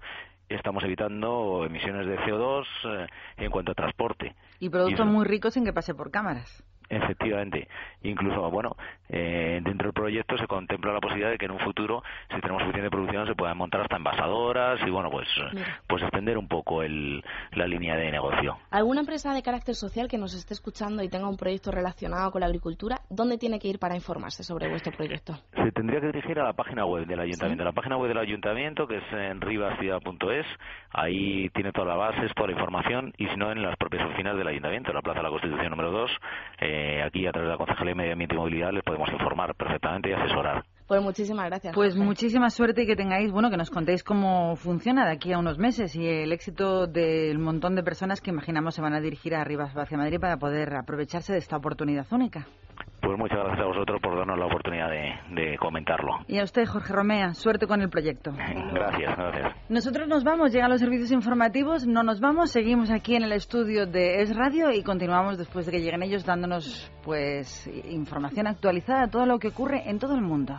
[0.55, 4.35] estamos evitando emisiones de CO2 eh, en cuanto a transporte.
[4.59, 6.63] Y productos eso- muy ricos sin que pase por cámaras.
[6.89, 7.67] Efectivamente.
[8.03, 8.75] Incluso, bueno,
[9.09, 12.61] eh, dentro del proyecto se contempla la posibilidad de que en un futuro, si tenemos
[12.63, 15.79] suficiente producción, se puedan montar hasta envasadoras y, bueno, pues, Mira.
[15.87, 17.23] pues extender un poco el,
[17.53, 18.57] la línea de negocio.
[18.71, 22.41] ¿Alguna empresa de carácter social que nos esté escuchando y tenga un proyecto relacionado con
[22.41, 25.33] la agricultura, dónde tiene que ir para informarse sobre vuestro proyecto?
[25.55, 27.63] Se tendría que dirigir a la página web del ayuntamiento.
[27.63, 30.45] La página web del ayuntamiento, que es en rivasciudad.es,
[30.91, 34.37] ahí tiene todas las bases, toda la información, y si no, en las propias oficinas
[34.37, 36.11] del ayuntamiento, en la Plaza de la Constitución número 2,
[36.61, 39.55] eh, aquí a través de la Concejalía de Medio Ambiente y Movilidad les podemos informar
[39.55, 40.63] perfectamente y asesorar.
[40.87, 41.73] Pues muchísimas gracias.
[41.73, 42.05] Pues Jorge.
[42.05, 45.57] muchísima suerte y que tengáis, bueno, que nos contéis cómo funciona de aquí a unos
[45.57, 49.43] meses y el éxito del montón de personas que imaginamos se van a dirigir a
[49.43, 52.47] Rivas hacia Madrid para poder aprovecharse de esta oportunidad única.
[53.03, 56.19] Pues muchas gracias a vosotros por darnos la oportunidad de, de comentarlo.
[56.27, 58.31] Y a usted, Jorge Romea, suerte con el proyecto.
[58.73, 59.55] Gracias, gracias.
[59.69, 63.85] Nosotros nos vamos, llegan los servicios informativos, no nos vamos, seguimos aquí en el estudio
[63.85, 69.11] de Es Radio y continuamos después de que lleguen ellos dándonos pues información actualizada de
[69.11, 70.55] todo lo que ocurre en todo el mundo.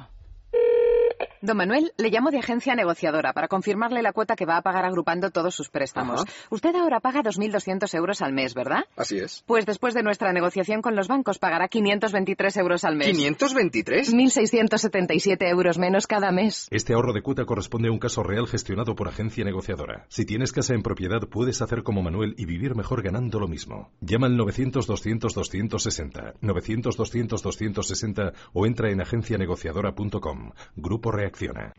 [1.41, 4.87] Don Manuel, le llamo de agencia negociadora para confirmarle la cuota que va a pagar
[4.87, 6.23] agrupando todos sus préstamos.
[6.23, 6.33] Ajá.
[6.51, 8.85] Usted ahora paga 2.200 euros al mes, ¿verdad?
[8.97, 9.45] Así es.
[9.47, 13.09] Pues después de nuestra negociación con los bancos pagará 523 euros al mes.
[13.09, 14.15] ¿523?
[14.15, 16.67] 1.677 euros menos cada mes.
[16.71, 20.07] Este ahorro de cuota corresponde a un caso real gestionado por agencia negociadora.
[20.09, 23.91] Si tienes casa en propiedad, puedes hacer como Manuel y vivir mejor ganando lo mismo.
[24.01, 30.53] Llama al 900-200-260, 900-200-260 o entra en agencianegociadora.com.
[30.77, 31.73] Grupo Reacciona.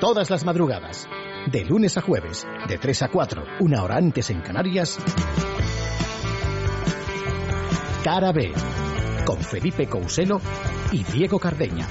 [0.00, 1.08] Todas las madrugadas,
[1.50, 4.98] de lunes a jueves, de 3 a 4, una hora antes en Canarias.
[8.04, 8.52] Cara B,
[9.26, 10.40] con Felipe Couselo
[10.92, 11.86] y Diego Cardeña.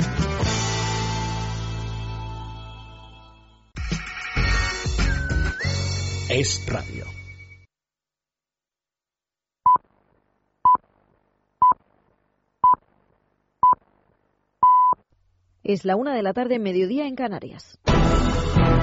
[6.29, 7.18] Es radio.
[15.69, 17.77] Es la una de la tarde, mediodía en Canarias.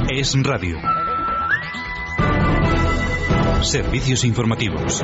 [0.09, 0.78] Es radio.
[3.61, 5.03] Servicios informativos.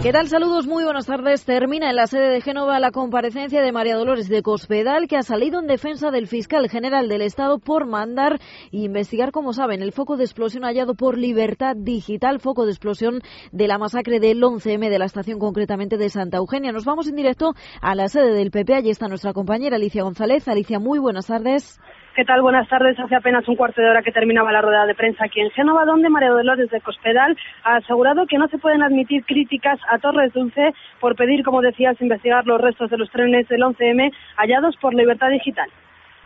[0.00, 0.28] ¿Qué tal?
[0.28, 1.44] Saludos, muy buenas tardes.
[1.44, 5.22] Termina en la sede de Génova la comparecencia de María Dolores de Cospedal, que ha
[5.22, 8.38] salido en defensa del fiscal general del Estado por mandar
[8.70, 13.22] e investigar, como saben, el foco de explosión hallado por Libertad Digital, foco de explosión
[13.50, 16.70] de la masacre del 11M de la estación concretamente de Santa Eugenia.
[16.70, 18.74] Nos vamos en directo a la sede del PP.
[18.74, 20.46] Allí está nuestra compañera Alicia González.
[20.46, 21.80] Alicia, muy buenas tardes.
[22.18, 22.42] ¿Qué tal?
[22.42, 22.98] Buenas tardes.
[22.98, 25.84] Hace apenas un cuarto de hora que terminaba la rueda de prensa aquí en Génova,
[25.84, 30.32] donde María Dolores de Cospedal ha asegurado que no se pueden admitir críticas a Torres
[30.32, 34.94] Dulce por pedir, como decías, investigar los restos de los trenes del 11M hallados por
[34.94, 35.70] Libertad Digital.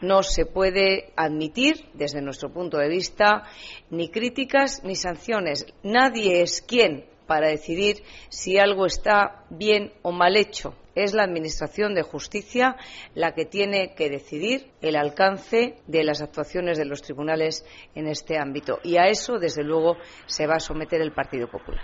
[0.01, 3.43] No se puede admitir, desde nuestro punto de vista,
[3.91, 5.67] ni críticas ni sanciones.
[5.83, 10.75] Nadie es quien para decidir si algo está bien o mal hecho.
[10.95, 12.77] Es la Administración de Justicia
[13.15, 17.65] la que tiene que decidir el alcance de las actuaciones de los tribunales
[17.95, 18.81] en este ámbito.
[18.85, 21.81] Y a eso, desde luego, se va a someter el Partido Popular.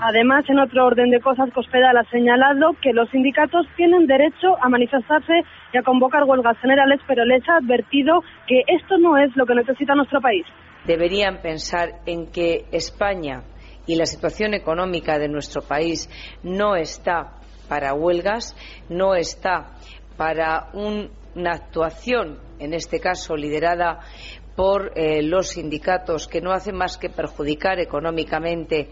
[0.00, 4.68] Además, en otro orden de cosas, Cospedal ha señalado que los sindicatos tienen derecho a
[4.68, 5.32] manifestarse
[5.72, 9.56] y a convocar huelgas generales, pero les ha advertido que esto no es lo que
[9.56, 10.46] necesita nuestro país.
[10.86, 13.42] Deberían pensar en que España
[13.88, 16.08] y la situación económica de nuestro país
[16.44, 17.32] no está
[17.68, 18.54] para huelgas,
[18.88, 19.72] no está
[20.16, 24.00] para un- una actuación, en este caso liderada
[24.56, 28.90] por eh, los sindicatos que no hacen más que perjudicar económicamente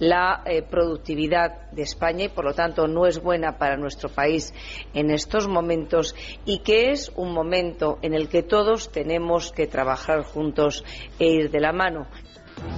[0.00, 4.52] la eh, productividad de España y por lo tanto no es buena para nuestro país
[4.92, 6.14] en estos momentos
[6.44, 10.84] y que es un momento en el que todos tenemos que trabajar juntos
[11.18, 12.06] e ir de la mano.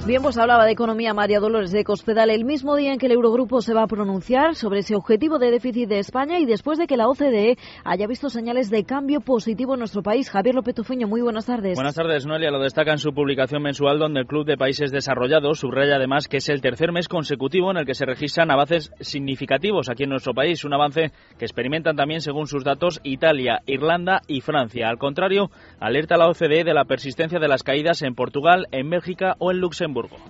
[0.07, 3.13] Bien, pues hablaba de economía María Dolores de Cospedal el mismo día en que el
[3.13, 6.89] Eurogrupo se va a pronunciar sobre ese objetivo de déficit de España y después de
[6.89, 10.29] que la OCDE haya visto señales de cambio positivo en nuestro país.
[10.29, 11.77] Javier López Tufiño, muy buenas tardes.
[11.77, 12.51] Buenas tardes, Noelia.
[12.51, 16.39] Lo destaca en su publicación mensual donde el Club de Países Desarrollados subraya además que
[16.39, 20.35] es el tercer mes consecutivo en el que se registran avances significativos aquí en nuestro
[20.35, 20.65] país.
[20.65, 24.89] Un avance que experimentan también, según sus datos, Italia, Irlanda y Francia.
[24.89, 29.37] Al contrario, alerta la OCDE de la persistencia de las caídas en Portugal, en Bélgica
[29.39, 29.61] o en.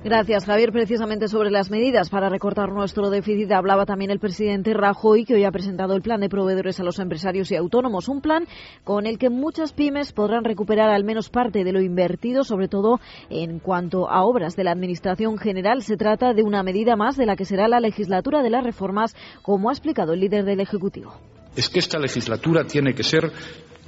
[0.04, 0.72] Gracias, Javier.
[0.72, 5.44] Precisamente sobre las medidas para recortar nuestro déficit hablaba también el presidente Rajoy, que hoy
[5.44, 8.08] ha presentado el plan de proveedores a los empresarios y autónomos.
[8.08, 8.46] Un plan
[8.84, 13.00] con el que muchas pymes podrán recuperar al menos parte de lo invertido, sobre todo
[13.28, 15.82] en cuanto a obras de la Administración General.
[15.82, 19.16] Se trata de una medida más de la que será la legislatura de las reformas,
[19.42, 21.14] como ha explicado el líder del Ejecutivo.
[21.56, 23.32] es que esta legislatura tiene que ser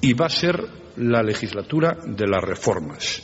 [0.00, 0.60] y va a ser
[0.96, 3.22] la legislatura de las reformas.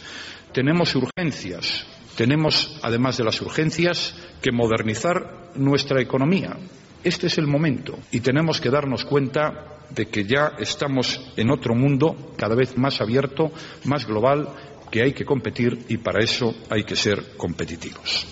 [0.52, 1.86] Tenemos urgencias,
[2.18, 4.12] tenemos, además de las urgencias,
[4.42, 6.56] que modernizar nuestra economía.
[7.04, 11.76] Este es el momento y tenemos que darnos cuenta de que ya estamos en otro
[11.76, 13.52] mundo cada vez más abierto,
[13.84, 14.48] más global,
[14.90, 18.26] que hay que competir y para eso hay que ser competitivos.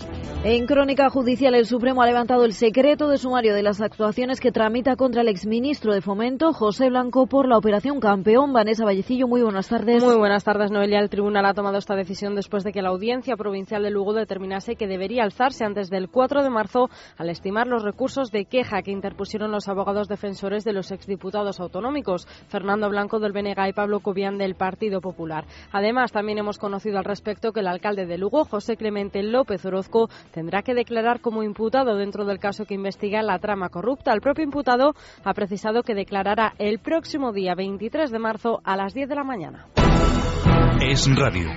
[0.44, 4.52] En crónica judicial, el Supremo ha levantado el secreto de sumario de las actuaciones que
[4.52, 8.52] tramita contra el exministro de Fomento, José Blanco, por la Operación Campeón.
[8.52, 10.04] Vanessa Vallecillo, muy buenas tardes.
[10.04, 11.00] Muy buenas tardes, Noelia.
[11.00, 14.76] El tribunal ha tomado esta decisión después de que la Audiencia Provincial de Lugo determinase
[14.76, 18.92] que debería alzarse antes del 4 de marzo al estimar los recursos de queja que
[18.92, 24.38] interpusieron los abogados defensores de los exdiputados autonómicos, Fernando Blanco del BNG y Pablo Cubián
[24.38, 25.44] del Partido Popular.
[25.72, 30.08] Además, también hemos conocido al respecto que el alcalde de Lugo, José Clemente López Orozco,
[30.32, 34.12] tendrá que declarar como imputado dentro del caso que investiga la trama corrupta.
[34.12, 34.94] El propio imputado
[35.24, 39.24] ha precisado que declarará el próximo día 23 de marzo a las 10 de la
[39.24, 39.66] mañana.
[40.80, 41.48] Es radio.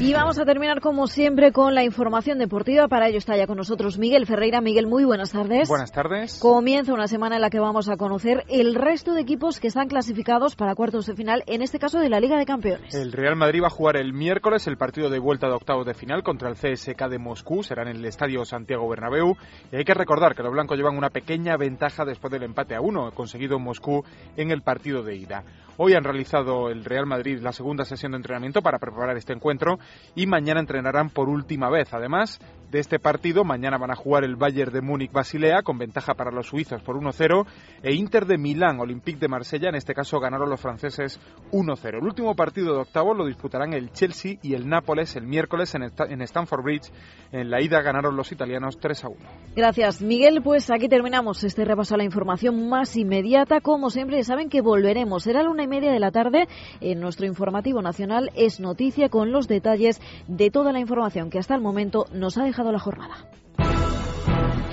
[0.00, 2.86] Y vamos a terminar como siempre con la información deportiva.
[2.86, 4.60] Para ello está ya con nosotros Miguel Ferreira.
[4.60, 5.68] Miguel, muy buenas tardes.
[5.68, 6.38] Buenas tardes.
[6.38, 9.88] Comienza una semana en la que vamos a conocer el resto de equipos que están
[9.88, 12.94] clasificados para cuartos de final, en este caso de la Liga de Campeones.
[12.94, 15.94] El Real Madrid va a jugar el miércoles el partido de vuelta de octavos de
[15.94, 17.64] final contra el CSK de Moscú.
[17.64, 19.36] Será en el Estadio Santiago Bernabéu.
[19.72, 22.80] Y hay que recordar que los blancos llevan una pequeña ventaja después del empate a
[22.80, 24.04] uno conseguido en Moscú
[24.36, 25.42] en el partido de ida.
[25.80, 29.78] Hoy han realizado el Real Madrid la segunda sesión de entrenamiento para preparar este encuentro
[30.16, 31.94] y mañana entrenarán por última vez.
[31.94, 32.40] Además
[32.70, 36.48] de este partido, mañana van a jugar el Bayern de Múnich-Basilea con ventaja para los
[36.48, 37.46] suizos por 1-0
[37.82, 41.18] e Inter de Milán, Olympique de Marsella, en este caso ganaron los franceses
[41.52, 41.98] 1-0.
[41.98, 45.82] El último partido de octavos lo disputarán el Chelsea y el Nápoles el miércoles en,
[45.84, 46.92] Sta- en Stamford Bridge.
[47.32, 49.16] En la ida ganaron los italianos 3-1.
[49.56, 50.40] Gracias, Miguel.
[50.42, 53.60] Pues aquí terminamos este repaso a la información más inmediata.
[53.60, 55.22] Como siempre, saben que volveremos.
[55.24, 56.48] Será la una y media de la tarde
[56.80, 58.30] en nuestro informativo nacional.
[58.34, 62.44] Es noticia con los detalles de toda la información que hasta el momento nos ha
[62.44, 63.14] dejado la jornada.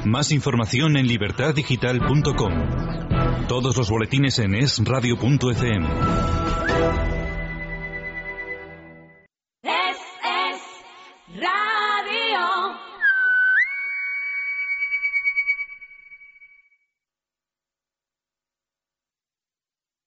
[0.06, 2.54] Más información en libertaddigital.com.
[3.48, 5.88] Todos los boletines en esradio.fm.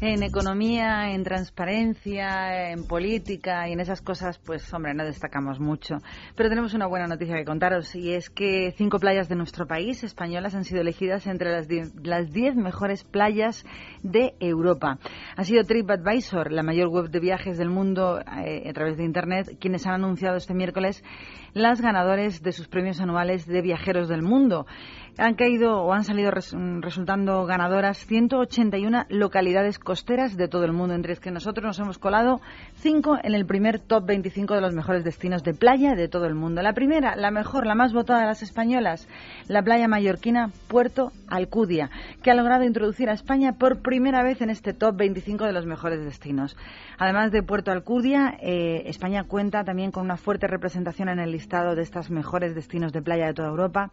[0.00, 5.96] En economía, en transparencia, en política y en esas cosas, pues hombre, no destacamos mucho.
[6.36, 10.04] Pero tenemos una buena noticia que contaros y es que cinco playas de nuestro país,
[10.04, 13.64] españolas, han sido elegidas entre las die- las diez mejores playas
[14.04, 14.98] de Europa.
[15.36, 19.56] Ha sido TripAdvisor, la mayor web de viajes del mundo eh, a través de Internet,
[19.58, 21.02] quienes han anunciado este miércoles
[21.54, 24.66] las ganadores de sus premios anuales de viajeros del mundo.
[25.20, 30.94] Han caído o han salido res- resultando ganadoras 181 localidades costeras de todo el mundo,
[30.94, 32.40] entre las que nosotros nos hemos colado
[32.76, 36.36] cinco en el primer top 25 de los mejores destinos de playa de todo el
[36.36, 36.62] mundo.
[36.62, 39.08] La primera, la mejor, la más votada de las españolas,
[39.48, 41.90] la playa mallorquina Puerto Alcudia,
[42.22, 45.66] que ha logrado introducir a España por primera vez en este top 25 de los
[45.66, 46.56] mejores destinos.
[46.96, 51.76] Además de Puerto Alcudia, eh, España cuenta también con una fuerte representación en el listado
[51.76, 53.92] de estos mejores destinos de playa de toda Europa,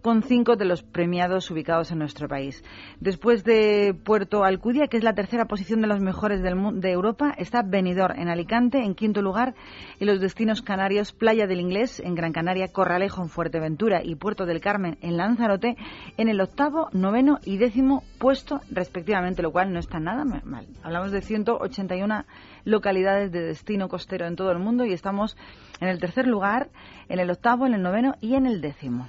[0.00, 2.64] con cinco de los premiados ubicados en nuestro país.
[3.00, 7.34] Después de Puerto Alcudia, que es la tercera posición de los mejores del de Europa,
[7.36, 9.54] está Benidorm en Alicante en quinto lugar
[10.00, 14.46] y los destinos canarios Playa del Inglés en Gran Canaria, Corralejo en Fuerteventura y Puerto
[14.46, 15.76] del Carmen en Lanzarote
[16.16, 20.66] en el octavo, noveno y décimo puesto respectivamente, lo cual no está nada ma- mal.
[20.82, 22.24] Hablamos de 181
[22.66, 25.36] localidades de destino costero en todo el mundo y estamos
[25.80, 26.68] en el tercer lugar,
[27.08, 29.08] en el octavo, en el noveno y en el décimo.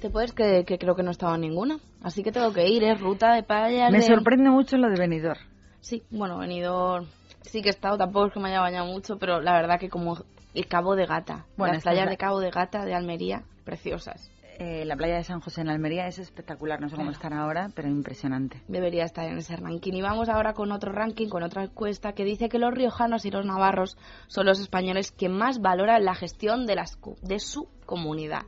[0.00, 1.78] ¿Te puedes que, que creo que no estaba en ninguna?
[2.02, 3.90] Así que tengo que ir, es ruta de playas.
[3.90, 5.40] Me de- sorprende mucho lo de Benidorm.
[5.80, 7.04] Sí, bueno, venido
[7.42, 9.88] sí que he estado, tampoco es que me haya bañado mucho, pero la verdad que
[9.88, 10.18] como
[10.54, 14.30] el Cabo de Gata, Bueno, las playas la- de Cabo de Gata de Almería, preciosas.
[14.60, 17.70] Eh, la playa de San José en Almería es espectacular, no sé cómo están ahora,
[17.76, 18.60] pero impresionante.
[18.66, 19.92] Debería estar en ese ranking.
[19.92, 23.30] Y vamos ahora con otro ranking, con otra encuesta que dice que los riojanos y
[23.30, 23.96] los navarros
[24.26, 28.42] son los españoles que más valoran la gestión de, las, de su comunidad.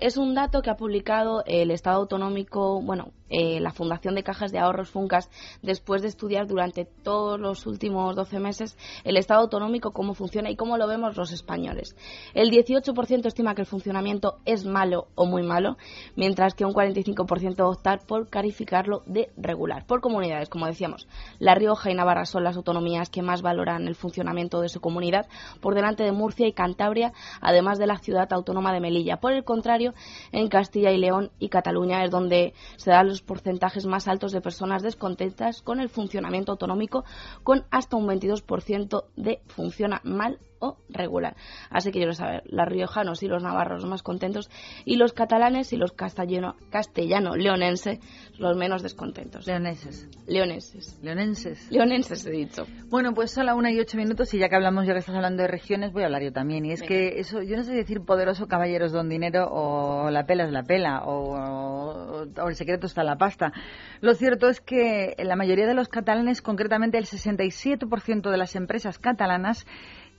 [0.00, 4.52] Es un dato que ha publicado el Estado Autonómico, bueno, eh, la Fundación de Cajas
[4.52, 5.30] de Ahorros Funcas,
[5.62, 10.56] después de estudiar durante todos los últimos 12 meses el Estado Autonómico, cómo funciona y
[10.56, 11.96] cómo lo vemos los españoles.
[12.34, 15.76] El 18% estima que el funcionamiento es malo o muy malo,
[16.16, 19.86] mientras que un 45% va a optar por calificarlo de regular.
[19.86, 21.08] Por comunidades, como decíamos,
[21.38, 25.26] La Rioja y Navarra son las autonomías que más valoran el funcionamiento de su comunidad,
[25.60, 29.16] por delante de Murcia y Cantabria, además de la ciudad autónoma de Melilla.
[29.16, 29.94] Por el contrario,
[30.32, 34.82] en Castilla y León y Cataluña es donde se dan porcentajes más altos de personas
[34.82, 37.04] descontentas con el funcionamiento autonómico,
[37.42, 41.36] con hasta un 22% de funciona mal o regular.
[41.70, 44.50] Así que quiero saber, los riojanos y los navarros más contentos
[44.84, 48.00] y los catalanes y los castellano, castellano leonense
[48.38, 49.46] los menos descontentos.
[49.46, 50.08] Leoneses.
[50.26, 50.98] Leoneses.
[51.02, 51.70] Leonenses.
[51.70, 52.66] Leonenses he dicho.
[52.88, 55.42] Bueno, pues la una y ocho minutos y ya que hablamos, ya que estás hablando
[55.42, 56.64] de regiones, voy a hablar yo también.
[56.64, 60.44] Y es que eso, yo no sé decir poderoso caballeros don dinero o la pela
[60.44, 63.52] es la pela o, o- o el secreto está en la pasta.
[64.00, 68.98] Lo cierto es que la mayoría de los catalanes, concretamente el 67% de las empresas
[68.98, 69.66] catalanas,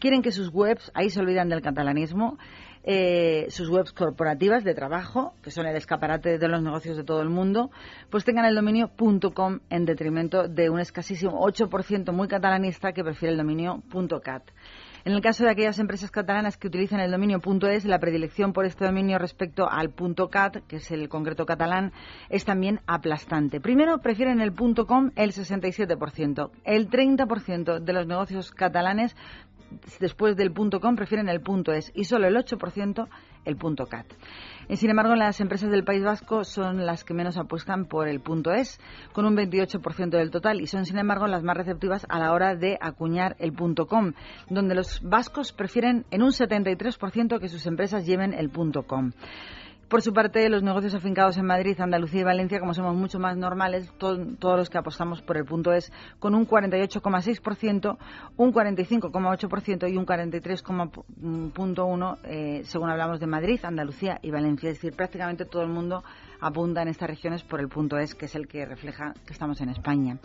[0.06, 2.38] quieren que sus webs, ahí se olvidan del catalanismo,
[2.84, 7.24] eh, sus webs corporativas de trabajo, que son el escaparate de los negocios de todo
[7.24, 7.72] el mundo,
[8.12, 8.92] pues tengan el dominio
[9.34, 13.82] .com en detrimento de un escasísimo 8% muy catalanista que prefiere el dominio
[14.24, 14.44] .cat.
[15.06, 17.40] En el caso de aquellas empresas catalanas que utilizan el dominio
[17.70, 19.94] .es, la predilección por este dominio respecto al
[20.32, 21.94] .cat, que es el concreto catalán,
[22.30, 23.60] es también aplastante.
[23.60, 26.52] Primero prefieren el .com el 67%.
[26.64, 29.16] El 30% de los negocios catalanes
[30.00, 31.42] después del .com prefieren el
[31.74, 33.08] .es y solo el 8%
[33.46, 33.58] el
[33.88, 34.06] .cat.
[34.68, 38.22] Eh, Sin embargo, las empresas del País Vasco son las que menos apuestan por el
[38.56, 38.80] .es,
[39.14, 42.56] con un 28% del total, y son, sin embargo, las más receptivas a la hora
[42.56, 44.14] de acuñar el .com,
[44.50, 48.52] donde los vascos prefieren en un 73% que sus empresas lleven el
[48.86, 49.12] .com.
[49.90, 53.38] Por su parte, los negocios afincados en Madrid, Andalucía y Valencia, como somos mucho más
[53.38, 57.98] normales, to- todos los que apostamos por el punto es con un 48,6%,
[58.36, 64.70] un 45,8% y un 43,1% eh, según hablamos de Madrid, Andalucía y Valencia.
[64.72, 66.04] Es decir, prácticamente todo el mundo
[66.42, 69.62] apunta en estas regiones por el punto es, que es el que refleja que estamos
[69.62, 70.18] en España.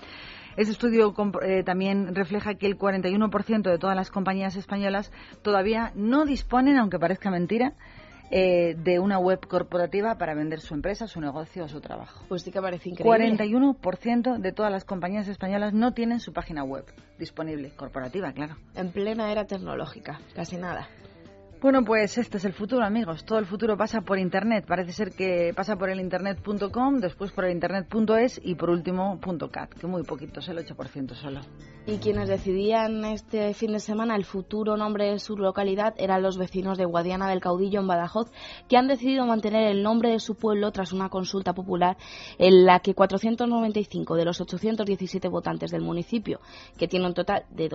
[0.57, 6.25] Este estudio eh, también refleja que el 41% de todas las compañías españolas todavía no
[6.25, 7.75] disponen, aunque parezca mentira,
[8.31, 12.25] eh, de una web corporativa para vender su empresa, su negocio o su trabajo.
[12.29, 13.37] Pues sí que parece increíble.
[13.37, 16.85] 41% de todas las compañías españolas no tienen su página web
[17.19, 18.57] disponible, corporativa, claro.
[18.75, 20.89] En plena era tecnológica, casi nada.
[21.63, 23.23] Bueno, pues este es el futuro, amigos.
[23.27, 24.65] Todo el futuro pasa por Internet.
[24.67, 29.21] Parece ser que pasa por el internet.com, después por el internet.es y por último
[29.53, 31.43] .cat, que muy poquito, es el 8% solo.
[31.87, 36.39] Y quienes decidían este fin de semana el futuro nombre de su localidad eran los
[36.39, 38.31] vecinos de Guadiana del Caudillo en Badajoz,
[38.67, 41.99] que han decidido mantener el nombre de su pueblo tras una consulta popular
[42.39, 46.41] en la que 495 de los 817 votantes del municipio,
[46.79, 47.69] que tiene un total de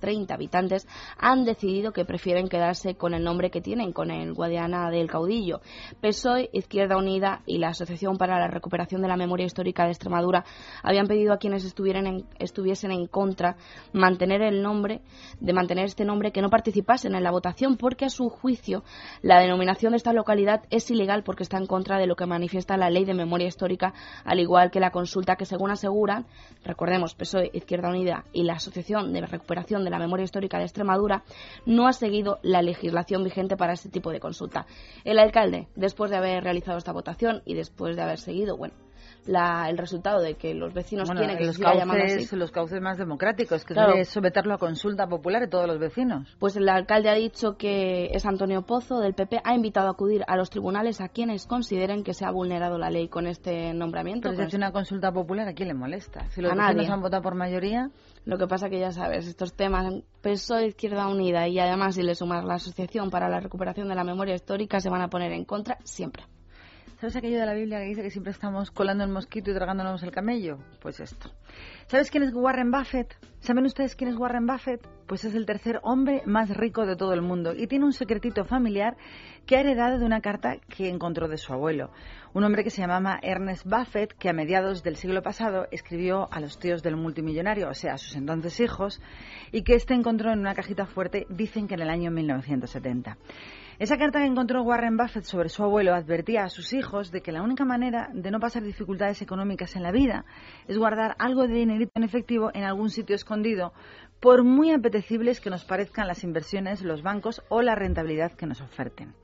[0.00, 0.86] 2.530 habitantes,
[1.18, 5.60] han decidido que prefieren quedarse con el nombre que tienen, con el Guadiana del Caudillo.
[6.00, 10.44] PSOE, Izquierda Unida y la Asociación para la Recuperación de la Memoria Histórica de Extremadura
[10.82, 13.56] habían pedido a quienes estuvieran en- estuviesen en contra
[13.92, 15.00] mantener el nombre,
[15.40, 18.82] de mantener este nombre, que no participasen en la votación, porque a su juicio
[19.22, 22.76] la denominación de esta localidad es ilegal porque está en contra de lo que manifiesta
[22.76, 23.92] la Ley de Memoria Histórica,
[24.24, 26.26] al igual que la consulta que, según aseguran,
[26.64, 31.24] recordemos, PSOE, Izquierda Unida y la Asociación de Recuperación de la Memoria Histórica de Extremadura,
[31.66, 34.66] no ha seguido la legislación vigente para este tipo de consulta.
[35.04, 38.74] El alcalde, después de haber realizado esta votación y después de haber seguido, bueno,
[39.28, 42.50] la- el resultado de que los vecinos Bueno, quieren que se los así, cauces, los
[42.50, 43.94] cauces más democráticos, que Claro.
[43.94, 46.34] es someterlo a consulta popular de todos los vecinos.
[46.38, 50.24] Pues el alcalde ha dicho que es Antonio Pozo del PP, ha invitado a acudir
[50.26, 54.30] a los tribunales a quienes consideren que se ha vulnerado la ley con este nombramiento.
[54.30, 56.28] Pero si hace una consulta popular, ¿a quién le molesta?
[56.30, 56.90] Si los A vecinos nadie.
[56.90, 57.90] han votado por mayoría,
[58.24, 62.14] Lo que pasa que ya sabes, estos temas, PSOE, Izquierda Unida y además si le
[62.14, 65.46] sumas la Asociación para la Recuperación de la Memoria Histórica se van a poner en
[65.46, 66.24] contra siempre.
[67.00, 70.02] ¿Sabes aquello de la Biblia que dice que siempre estamos colando el mosquito y tragándonos
[70.02, 70.58] el camello?
[70.80, 71.30] Pues esto.
[71.86, 73.14] ¿Sabes quién es Warren Buffett?
[73.38, 74.84] ¿Saben ustedes quién es Warren Buffett?
[75.06, 78.44] Pues es el tercer hombre más rico de todo el mundo y tiene un secretito
[78.44, 78.96] familiar
[79.46, 81.92] que ha heredado de una carta que encontró de su abuelo.
[82.34, 86.40] Un hombre que se llamaba Ernest Buffett, que a mediados del siglo pasado escribió a
[86.40, 89.00] los tíos del multimillonario, o sea, a sus entonces hijos,
[89.52, 93.16] y que este encontró en una cajita fuerte, dicen que en el año 1970.
[93.78, 97.30] Esa carta que encontró Warren Buffett sobre su abuelo advertía a sus hijos de que
[97.30, 100.24] la única manera de no pasar dificultades económicas en la vida
[100.66, 103.72] es guardar algo de dinerito en efectivo en algún sitio escondido,
[104.18, 108.60] por muy apetecibles que nos parezcan las inversiones, los bancos o la rentabilidad que nos
[108.60, 109.14] oferten.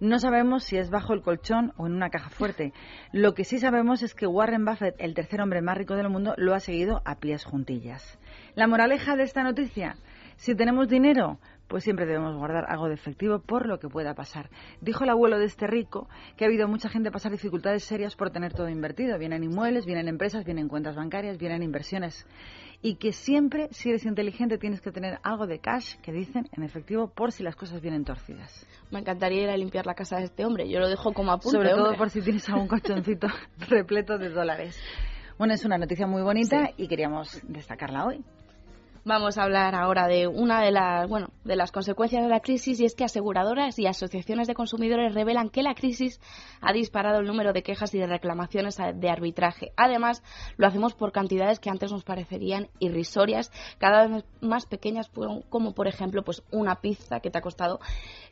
[0.00, 2.72] No sabemos si es bajo el colchón o en una caja fuerte.
[3.12, 6.32] Lo que sí sabemos es que Warren Buffett, el tercer hombre más rico del mundo,
[6.38, 8.18] lo ha seguido a pies juntillas.
[8.54, 9.96] La moraleja de esta noticia,
[10.36, 11.38] si tenemos dinero,
[11.70, 14.50] pues siempre debemos guardar algo de efectivo por lo que pueda pasar.
[14.80, 18.30] Dijo el abuelo de este rico que ha habido mucha gente pasar dificultades serias por
[18.30, 19.16] tener todo invertido.
[19.18, 22.26] Vienen inmuebles, vienen empresas, vienen cuentas bancarias, vienen inversiones.
[22.82, 26.64] Y que siempre, si eres inteligente, tienes que tener algo de cash, que dicen, en
[26.64, 28.66] efectivo, por si las cosas vienen torcidas.
[28.90, 30.68] Me encantaría ir a limpiar la casa de este hombre.
[30.68, 31.56] Yo lo dejo como apunte.
[31.56, 31.98] Sobre todo hombre.
[31.98, 33.28] por si tienes algún colchoncito
[33.68, 34.76] repleto de dólares.
[35.38, 38.24] Bueno, es una noticia muy bonita y queríamos destacarla hoy.
[39.02, 42.80] Vamos a hablar ahora de una de las, bueno, de las consecuencias de la crisis
[42.80, 46.20] y es que aseguradoras y asociaciones de consumidores revelan que la crisis
[46.60, 49.72] ha disparado el número de quejas y de reclamaciones de arbitraje.
[49.76, 50.22] Además,
[50.58, 55.10] lo hacemos por cantidades que antes nos parecerían irrisorias, cada vez más pequeñas,
[55.48, 57.80] como por ejemplo, pues una pizza que te ha costado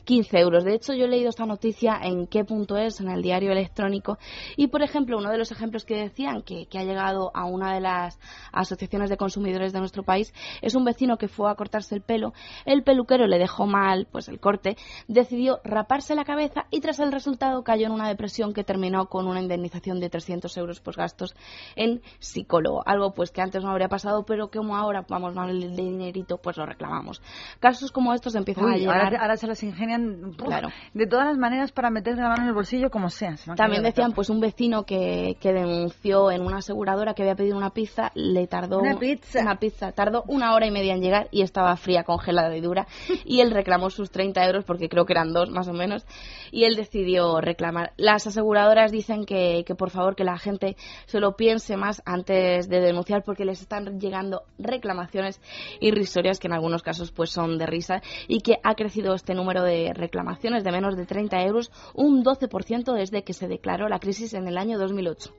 [0.04, 0.64] 15 euros.
[0.64, 4.18] De hecho, yo he leído esta noticia en qué.es, en el diario electrónico,
[4.56, 7.74] y por ejemplo, uno de los ejemplos que decían que, que ha llegado a una
[7.74, 8.18] de las
[8.52, 10.32] asociaciones de consumidores de nuestro país
[10.62, 12.32] es un vecino que fue a cortarse el pelo,
[12.64, 14.76] el peluquero le dejó mal pues el corte,
[15.06, 19.26] decidió raparse la cabeza y tras el resultado cayó en una depresión que terminó con
[19.26, 21.34] una indemnización de 300 euros por gastos
[21.76, 25.60] en psicólogo, algo pues que antes no habría pasado, pero que como ahora vamos mal
[25.60, 27.22] de dinerito, pues lo reclamamos.
[27.60, 29.04] Casos como estos empiezan a llegar.
[29.04, 30.68] ahora, ahora se las ingenian uf, Claro.
[30.94, 33.36] de todas las maneras para meter la mano en el bolsillo como sea.
[33.36, 37.56] Se También decían, pues un vecino que, que denunció en una aseguradora que había pedido
[37.56, 39.40] una pizza, le tardó Una pizza.
[39.42, 42.86] una pizza, tardó una hora y media en llegar y estaba fría, congelada y dura.
[43.24, 46.06] Y él reclamó sus 30 euros, porque creo que eran dos más o menos,
[46.50, 47.92] y él decidió reclamar.
[47.96, 50.76] Las aseguradoras dicen que, que por favor que la gente
[51.06, 55.40] se lo piense más antes de denunciar, porque les están llegando reclamaciones
[55.80, 59.62] irrisorias que en algunos casos pues son de risa y que ha crecido este número
[59.62, 64.34] de reclamaciones de menos de 30 euros un 12% desde que se declaró la crisis
[64.34, 65.34] en el año 2008.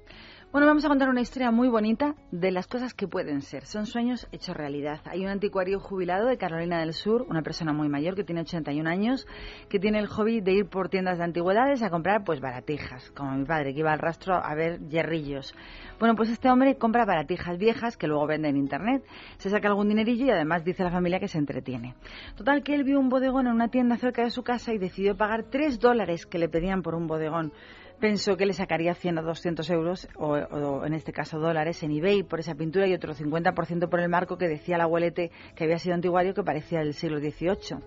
[0.51, 3.67] Bueno, vamos a contar una historia muy bonita de las cosas que pueden ser.
[3.67, 4.99] Son sueños hechos realidad.
[5.05, 8.89] Hay un anticuario jubilado de Carolina del Sur, una persona muy mayor que tiene 81
[8.89, 9.27] años,
[9.69, 13.33] que tiene el hobby de ir por tiendas de antigüedades a comprar pues baratijas, como
[13.33, 15.53] mi padre que iba al rastro a ver hierrillos.
[15.99, 19.03] Bueno, pues este hombre compra baratijas viejas que luego vende en internet,
[19.37, 21.93] se saca algún dinerillo y además dice a la familia que se entretiene.
[22.35, 25.15] Total que él vio un bodegón en una tienda cerca de su casa y decidió
[25.15, 27.53] pagar 3 dólares que le pedían por un bodegón
[27.99, 31.91] pensó que le sacaría 100 o 200 euros, o, o en este caso dólares, en
[31.91, 35.63] eBay por esa pintura y otro 50% por el marco que decía el abuelete que
[35.65, 37.79] había sido antiguario que parecía del siglo XVIII.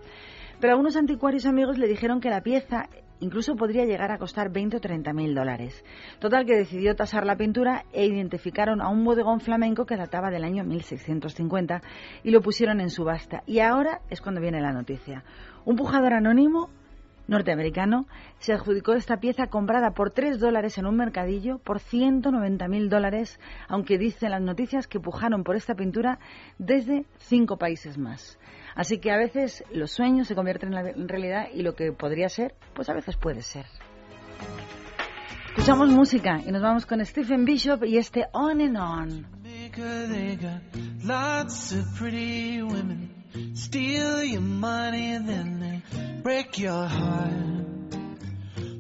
[0.61, 2.89] Pero algunos anticuarios amigos le dijeron que la pieza
[3.23, 5.85] incluso podría llegar a costar 20 o 30 mil dólares.
[6.19, 10.45] Total que decidió tasar la pintura e identificaron a un bodegón flamenco que databa del
[10.45, 11.83] año 1650
[12.25, 13.43] y lo pusieron en subasta.
[13.47, 15.25] Y ahora es cuando viene la noticia.
[15.65, 16.71] Un pujador anónimo
[17.33, 18.07] norteamericano
[18.39, 23.41] se adjudicó esta pieza comprada por 3 dólares en un mercadillo por 190 mil dólares,
[23.69, 26.21] aunque dicen las noticias que pujaron por esta pintura
[26.59, 28.39] desde cinco países más.
[28.75, 32.55] Así que a veces los sueños se convierten en realidad y lo que podría ser,
[32.75, 33.67] pues a veces puede ser.
[35.49, 39.27] Escuchamos música y nos vamos con Stephen Bishop y este On and On.
[43.55, 47.33] Steal your money, then they break your heart.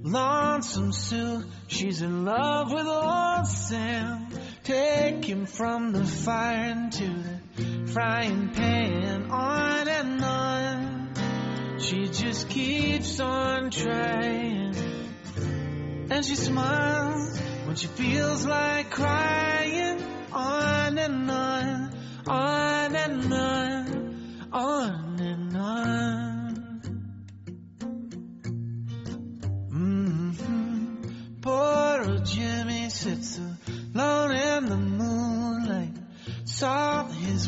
[0.03, 4.29] Lonesome Sue, she's in love with old Sam.
[4.65, 9.31] Take him from the fire into the frying pan.
[9.31, 14.75] On and on, she just keeps on trying.
[16.11, 20.03] And she smiles when she feels like crying.
[20.31, 21.95] On and on,
[22.27, 24.12] on and on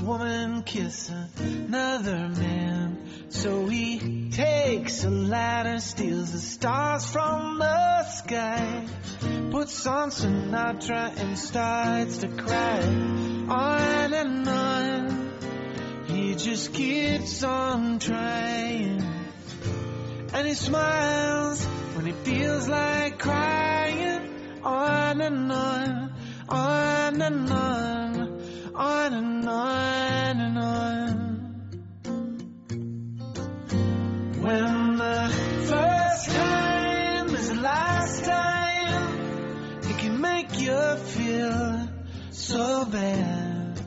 [0.05, 2.99] woman kiss another man.
[3.31, 8.87] So he takes a ladder, steals the stars from the sky,
[9.51, 12.81] puts on Sinatra and starts to cry.
[13.49, 15.33] On and on,
[16.07, 19.03] he just keeps on trying.
[20.35, 21.65] And he smiles
[21.95, 24.31] when he feels like crying.
[24.63, 26.15] On and on,
[26.49, 29.34] on and on, on and on
[42.95, 43.81] bad.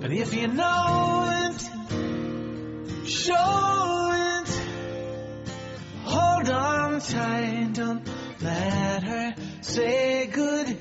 [0.00, 1.60] But if you know it,
[3.06, 4.48] show it,
[6.04, 8.08] hold on tight, don't
[8.40, 10.76] let her say good.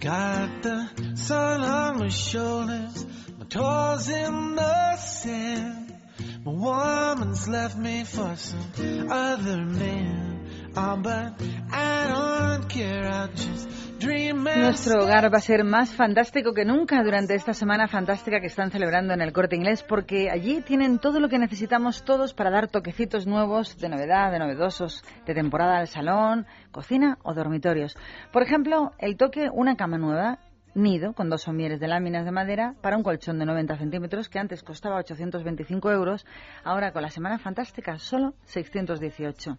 [0.00, 2.79] Got the sun on my shoulders,
[3.90, 5.94] my toes in the sand.
[6.44, 10.38] My woman's left me for some other man.
[10.76, 11.32] Oh, but
[11.72, 13.68] I don't care, I'll just
[13.98, 18.40] dream and Nuestro hogar va a ser más fantástico que nunca durante esta semana fantástica
[18.40, 22.32] que están celebrando en el Corte Inglés porque allí tienen todo lo que necesitamos todos
[22.32, 27.96] para dar toquecitos nuevos de novedad, de novedosos, de temporada al salón, cocina o dormitorios.
[28.32, 30.38] Por ejemplo, el toque una cama nueva
[30.74, 34.38] nido con dos somieres de láminas de madera para un colchón de 90 centímetros que
[34.38, 36.26] antes costaba 825 euros,
[36.64, 39.56] ahora con la Semana Fantástica solo 618.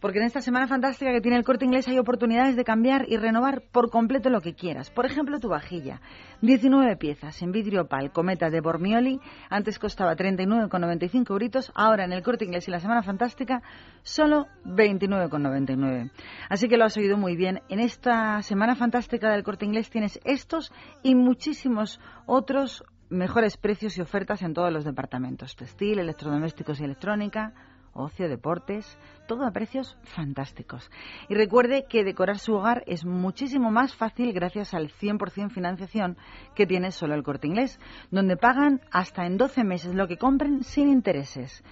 [0.00, 3.16] Porque en esta Semana Fantástica que tiene el corte inglés hay oportunidades de cambiar y
[3.16, 4.90] renovar por completo lo que quieras.
[4.90, 6.00] Por ejemplo, tu vajilla.
[6.40, 12.22] 19 piezas en vidrio opal Cometa de Bormioli, antes costaba 39,95 euritos, ahora en el
[12.22, 13.62] corte inglés y la Semana Fantástica
[14.02, 16.10] solo 29,99.
[16.48, 17.60] Así que lo has oído muy bien.
[17.68, 20.18] En esta Semana Fantástica del corte inglés tienes
[20.52, 20.72] estos
[21.02, 25.56] y muchísimos otros mejores precios y ofertas en todos los departamentos.
[25.56, 27.54] Textil, electrodomésticos y electrónica,
[27.94, 30.90] ocio, deportes, todo a precios fantásticos.
[31.30, 36.18] Y recuerde que decorar su hogar es muchísimo más fácil gracias al 100% financiación
[36.54, 37.80] que tiene solo el corte inglés,
[38.10, 41.64] donde pagan hasta en 12 meses lo que compren sin intereses.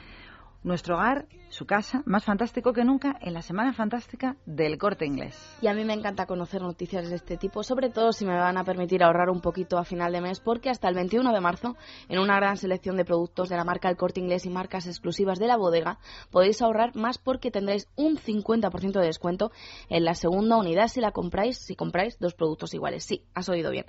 [0.62, 5.36] Nuestro hogar, su casa, más fantástico que nunca en la Semana Fantástica del Corte Inglés.
[5.60, 8.56] Y a mí me encanta conocer noticias de este tipo, sobre todo si me van
[8.56, 11.76] a permitir ahorrar un poquito a final de mes, porque hasta el 21 de marzo,
[12.08, 15.38] en una gran selección de productos de la marca El Corte Inglés y marcas exclusivas
[15.38, 15.98] de la bodega,
[16.30, 19.50] podéis ahorrar más porque tendréis un 50% de descuento
[19.88, 23.04] en la segunda unidad si la compráis, si compráis dos productos iguales.
[23.04, 23.86] Sí, has oído bien.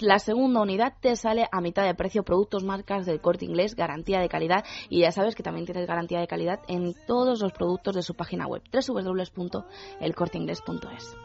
[0.00, 4.20] La segunda unidad te sale a mitad de precio productos marcas del Corte Inglés, garantía
[4.20, 7.94] de calidad y ya sabes que también tienes garantía de calidad en todos los productos
[7.94, 11.16] de su página web www.elcorteingles.es.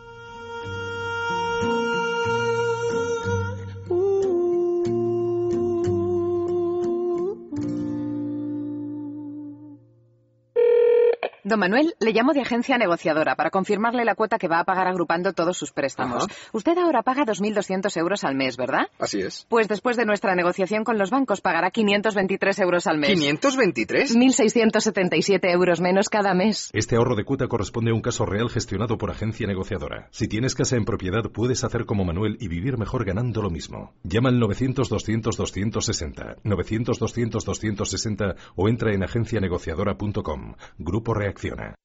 [11.53, 14.88] Don Manuel, le llamo de agencia negociadora para confirmarle la cuota que va a pagar
[14.88, 16.25] agrupando todos sus préstamos.
[16.51, 18.88] Usted ahora paga 2.200 euros al mes, ¿verdad?
[18.97, 19.45] Así es.
[19.49, 23.19] Pues después de nuestra negociación con los bancos pagará 523 euros al mes.
[23.19, 24.15] ¿523?
[24.15, 26.71] 1.677 euros menos cada mes.
[26.73, 30.07] Este ahorro de cuota corresponde a un caso real gestionado por agencia negociadora.
[30.09, 33.93] Si tienes casa en propiedad, puedes hacer como Manuel y vivir mejor ganando lo mismo.
[34.01, 40.55] Llama al 900-200-260, 900-200-260 o entra en agencianegociadora.com.
[40.80, 41.13] Grupo
[41.43, 41.75] Reacciona.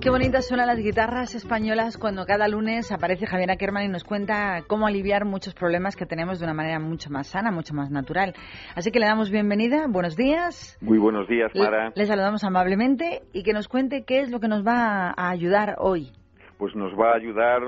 [0.00, 4.62] Qué bonitas suenan las guitarras españolas cuando cada lunes aparece Javier Ackerman y nos cuenta
[4.66, 8.34] cómo aliviar muchos problemas que tenemos de una manera mucho más sana, mucho más natural.
[8.74, 10.78] Así que le damos bienvenida, buenos días.
[10.80, 11.90] Muy buenos días, Mara.
[11.90, 15.30] Le, le saludamos amablemente y que nos cuente qué es lo que nos va a
[15.30, 16.10] ayudar hoy.
[16.56, 17.60] Pues nos va a ayudar,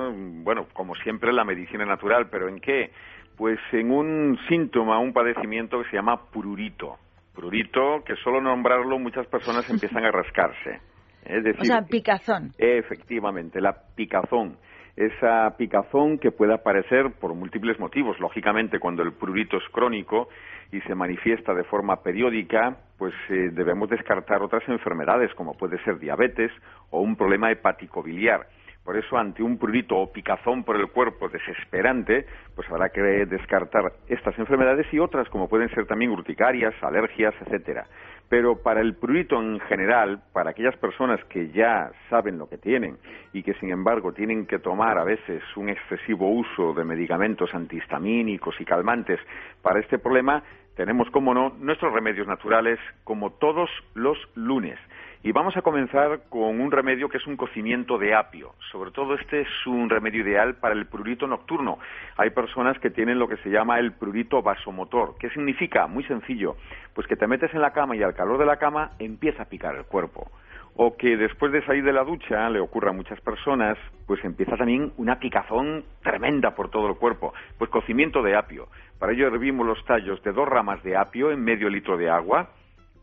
[0.42, 2.92] bueno, como siempre, la medicina natural, pero ¿en qué?
[3.36, 6.98] Pues en un síntoma, un padecimiento que se llama prurito.
[7.34, 10.80] Prurito, que solo nombrarlo muchas personas empiezan a rascarse.
[11.24, 12.52] Es decir, O sea, picazón.
[12.58, 14.56] Efectivamente, la picazón.
[14.96, 18.20] Esa picazón que puede aparecer por múltiples motivos.
[18.20, 20.28] Lógicamente, cuando el prurito es crónico
[20.70, 25.98] y se manifiesta de forma periódica, pues eh, debemos descartar otras enfermedades, como puede ser
[25.98, 26.50] diabetes
[26.90, 28.46] o un problema hepático biliar.
[28.84, 32.26] Por eso, ante un prurito o picazón por el cuerpo desesperante,
[32.56, 37.86] pues habrá que descartar estas enfermedades y otras, como pueden ser también urticarias, alergias, etcétera.
[38.28, 42.96] Pero para el prurito en general, para aquellas personas que ya saben lo que tienen
[43.32, 48.60] y que sin embargo tienen que tomar a veces un excesivo uso de medicamentos antihistamínicos
[48.60, 49.20] y calmantes
[49.60, 50.42] para este problema,
[50.76, 54.78] tenemos, como no, nuestros remedios naturales como todos los lunes.
[55.24, 58.54] Y vamos a comenzar con un remedio que es un cocimiento de apio.
[58.72, 61.78] Sobre todo este es un remedio ideal para el prurito nocturno.
[62.16, 65.16] Hay personas que tienen lo que se llama el prurito vasomotor.
[65.20, 65.86] ¿Qué significa?
[65.86, 66.56] Muy sencillo.
[66.92, 69.48] Pues que te metes en la cama y al calor de la cama empieza a
[69.48, 70.28] picar el cuerpo.
[70.76, 73.76] O que después de salir de la ducha, le ocurre a muchas personas,
[74.06, 77.34] pues empieza también una picazón tremenda por todo el cuerpo.
[77.58, 78.68] Pues cocimiento de apio.
[78.98, 82.50] Para ello hervimos los tallos de dos ramas de apio en medio litro de agua,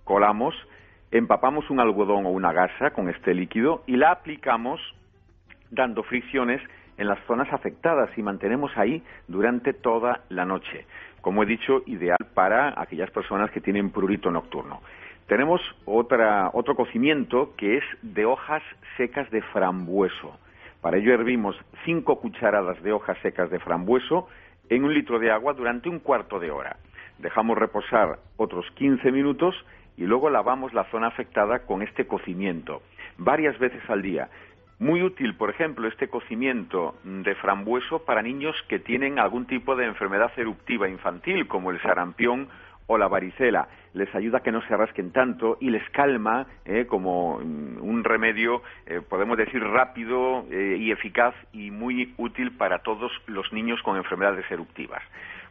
[0.03, 0.55] colamos,
[1.11, 4.79] empapamos un algodón o una gasa con este líquido y la aplicamos
[5.69, 6.61] dando fricciones
[6.97, 10.85] en las zonas afectadas y mantenemos ahí durante toda la noche.
[11.21, 14.81] Como he dicho, ideal para aquellas personas que tienen prurito nocturno.
[15.29, 18.63] Tenemos otra, otro cocimiento que es de hojas
[18.97, 20.39] secas de frambueso.
[20.81, 24.27] Para ello hervimos cinco cucharadas de hojas secas de frambueso
[24.69, 26.77] en un litro de agua durante un cuarto de hora.
[27.19, 29.53] Dejamos reposar otros 15 minutos
[29.97, 32.81] y luego lavamos la zona afectada con este cocimiento
[33.19, 34.29] varias veces al día.
[34.79, 39.85] Muy útil, por ejemplo, este cocimiento de frambueso para niños que tienen algún tipo de
[39.85, 42.47] enfermedad eruptiva infantil, como el sarampión
[42.89, 43.67] o la varicela.
[43.93, 48.63] Les ayuda a que no se rasquen tanto y les calma eh, como un remedio,
[48.87, 53.95] eh, podemos decir, rápido eh, y eficaz y muy útil para todos los niños con
[53.95, 55.03] enfermedades eruptivas.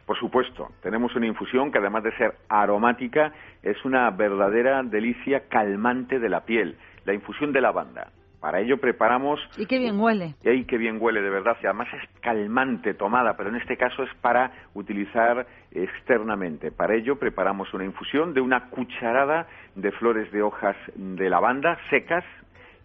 [0.05, 3.31] Por supuesto, tenemos una infusión que además de ser aromática,
[3.63, 8.11] es una verdadera delicia calmante de la piel, la infusión de lavanda.
[8.39, 9.39] Para ello preparamos...
[9.57, 10.35] Y qué bien huele.
[10.43, 11.57] Y ahí qué bien huele, de verdad.
[11.61, 16.71] Y además es calmante tomada, pero en este caso es para utilizar externamente.
[16.71, 22.23] Para ello preparamos una infusión de una cucharada de flores de hojas de lavanda secas,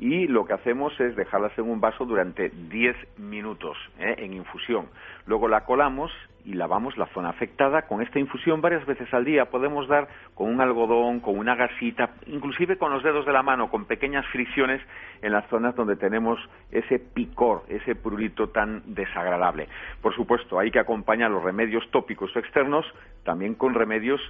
[0.05, 4.16] y lo que hacemos es dejarlas en un vaso durante 10 minutos ¿eh?
[4.18, 4.89] en infusión.
[5.24, 6.12] Luego la colamos
[6.44, 7.86] y lavamos la zona afectada.
[7.86, 12.10] Con esta infusión varias veces al día podemos dar con un algodón, con una gasita,
[12.26, 14.82] inclusive con los dedos de la mano, con pequeñas fricciones
[15.22, 16.39] en las zonas donde tenemos
[16.70, 19.68] ese picor, ese prurito tan desagradable.
[20.02, 22.85] Por supuesto, hay que acompañar los remedios tópicos o externos
[23.24, 24.20] también con remedios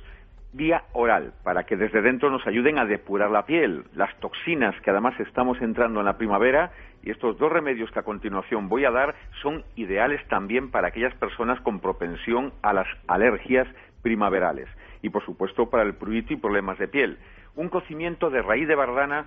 [0.54, 4.90] vía oral, para que desde dentro nos ayuden a depurar la piel, las toxinas que
[4.90, 6.70] además estamos entrando en la primavera
[7.02, 11.14] y estos dos remedios que a continuación voy a dar son ideales también para aquellas
[11.16, 13.66] personas con propensión a las alergias
[14.00, 14.68] primaverales
[15.02, 17.18] y por supuesto para el prurito y problemas de piel.
[17.56, 19.26] Un cocimiento de raíz de bardana,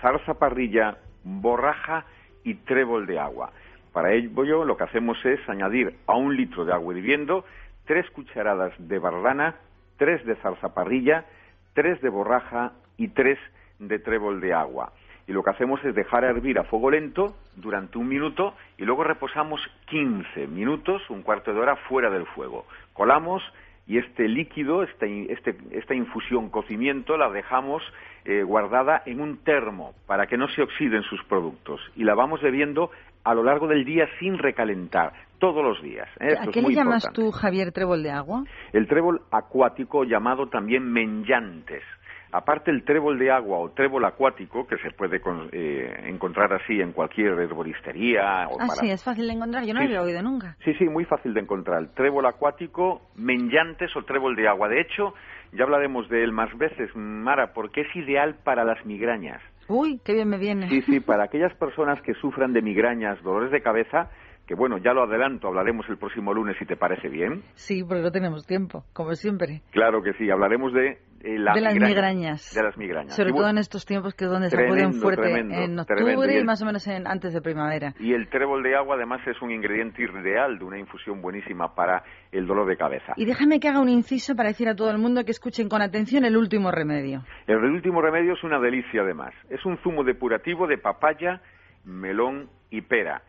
[0.00, 2.04] zarza parrilla, borraja
[2.44, 3.50] y trébol de agua.
[3.92, 7.44] Para ello lo que hacemos es añadir a un litro de agua hirviendo
[7.84, 9.56] tres cucharadas de bardana,
[9.98, 11.26] tres de zarzaparrilla,
[11.74, 13.38] tres de borraja y tres
[13.78, 14.92] de trébol de agua.
[15.26, 19.04] Y lo que hacemos es dejar hervir a fuego lento durante un minuto y luego
[19.04, 19.60] reposamos
[19.90, 22.64] 15 minutos, un cuarto de hora fuera del fuego.
[22.94, 23.42] Colamos
[23.86, 27.82] y este líquido, este, este, esta infusión cocimiento, la dejamos
[28.24, 32.40] eh, guardada en un termo para que no se oxiden sus productos y la vamos
[32.40, 32.90] bebiendo
[33.24, 36.08] a lo largo del día sin recalentar, todos los días.
[36.20, 36.28] ¿eh?
[36.28, 37.14] Esto ¿A es qué le llamas importante.
[37.14, 38.44] tú, Javier, trébol de agua?
[38.72, 41.82] El trébol acuático llamado también menyantes.
[42.30, 46.78] Aparte el trébol de agua o trébol acuático, que se puede con- eh, encontrar así
[46.78, 49.64] en cualquier herboristería o Ah, para- sí, es fácil de encontrar.
[49.64, 49.88] Yo no Sí.
[49.88, 50.54] lo había oído nunca.
[50.64, 51.86] Sí, sí, muy fácil de encontrar.
[51.94, 54.68] Trébol acuático, menyantes o trébol de agua.
[54.68, 55.14] De hecho,
[55.52, 59.40] ya hablaremos de él más veces, Mara, porque es ideal para las migrañas.
[59.68, 60.68] Uy, qué bien me viene.
[60.68, 64.10] Sí, sí, para aquellas personas que sufran de migrañas, dolores de cabeza,
[64.48, 67.42] que bueno, ya lo adelanto, hablaremos el próximo lunes si te parece bien.
[67.54, 69.60] Sí, porque no tenemos tiempo, como siempre.
[69.70, 71.88] Claro que sí, hablaremos de eh, la de las migraña.
[71.88, 72.54] migrañas.
[72.54, 73.14] De las migrañas.
[73.14, 76.32] Sobre Y todo en estos tiempos que es donde se acuden fuerte tremendo, en octubre
[76.32, 77.92] y el- más o menos en, antes de primavera.
[78.00, 82.02] Y el trébol de agua además es un ingrediente ideal de una infusión buenísima para
[82.32, 83.12] el dolor de cabeza.
[83.16, 85.82] Y déjame que haga un inciso para decir a todo el mundo que escuchen con
[85.82, 87.22] atención el último remedio.
[87.46, 89.34] El último remedio es una delicia además.
[89.50, 91.42] Es un zumo depurativo de papaya,
[91.84, 93.22] melón y pera.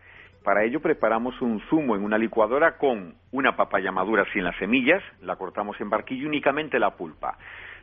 [0.44, 5.04] Para ello preparamos un zumo en una licuadora con una papaya madura sin las semillas,
[5.22, 7.38] la cortamos en barquillo únicamente la pulpa,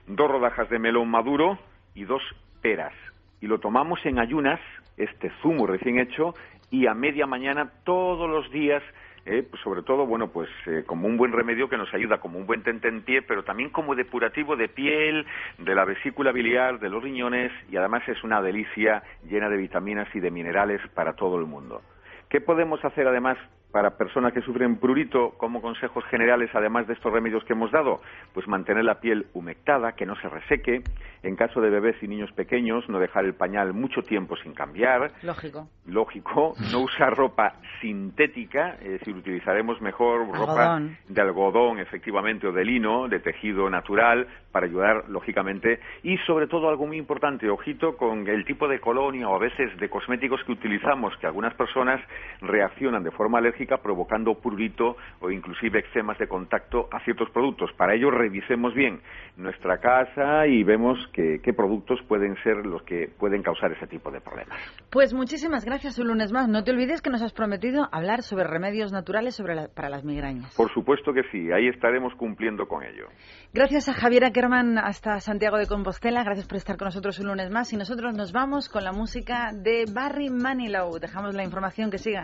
[0.07, 1.59] dos rodajas de melón maduro
[1.95, 2.23] y dos
[2.63, 2.95] peras.
[3.41, 4.61] Y lo tomamos en ayunas,
[4.97, 6.35] este zumo recién hecho,
[6.71, 8.83] y a media mañana todos los días
[9.29, 12.39] eh, pues sobre todo, bueno, pues eh, como un buen remedio que nos ayuda como
[12.39, 15.27] un buen tentempié, pero también como depurativo de piel,
[15.59, 20.07] de la vesícula biliar, de los riñones y además es una delicia llena de vitaminas
[20.15, 21.83] y de minerales para todo el mundo.
[22.29, 23.39] ¿Qué podemos hacer además
[23.77, 28.01] para personas que sufren prurito como consejos generales, además de estos remedios que hemos dado?
[28.33, 30.83] Pues mantener la piel humectada, que no se reseque.
[31.23, 35.13] En caso de bebés y niños pequeños, no dejar el pañal mucho tiempo sin cambiar
[35.23, 35.69] Lógico.
[35.85, 42.65] lógico, no usar ropa sintética, es decir, utilizaremos mejor ropa de algodón, efectivamente, o de
[42.65, 48.27] lino, de tejido natural, para ayudar, lógicamente, y sobre todo algo muy importante, ojito con
[48.27, 52.01] el tipo de colonia o a veces de cosméticos que utilizamos, que algunas personas
[52.41, 57.71] reaccionan de forma alérgica provocando prurito o inclusive eczemas de contacto a ciertos productos.
[57.77, 59.01] Para ello, revisemos bien
[59.37, 64.11] nuestra casa y vemos que- qué productos pueden ser los que pueden causar ese tipo
[64.11, 64.59] de problemas.
[64.91, 66.49] Pues muchísimas gracias un lunes más.
[66.49, 70.05] No te olvides que nos has prometido hablar sobre remedios naturales sobre la- para las
[70.05, 70.55] migrañas.
[70.57, 73.07] Por supuesto que sí, ahí estaremos cumpliendo con ello.
[73.53, 76.23] Gracias a Javier Ackerman hasta Santiago de Compostela.
[76.25, 77.73] Gracias por estar con nosotros un lunes más.
[77.73, 80.99] Y nosotros nos vamos con la música de Barry Manilow.
[81.01, 82.23] Dejamos la información que siga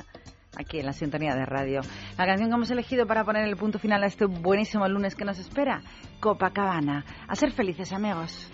[0.56, 1.80] aquí en la sintonía de radio.
[2.18, 5.24] La canción que hemos elegido para poner el punto final a este buenísimo lunes que
[5.24, 5.82] nos espera,
[6.20, 7.04] Copacabana.
[7.28, 8.50] A ser felices, amigos.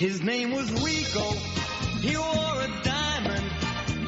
[0.00, 1.30] His name was Rico.
[2.00, 3.52] He wore a diamond.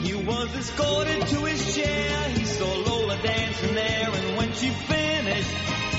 [0.01, 2.29] He was escorted to his chair.
[2.31, 5.51] He saw Lola dancing there, and when she finished,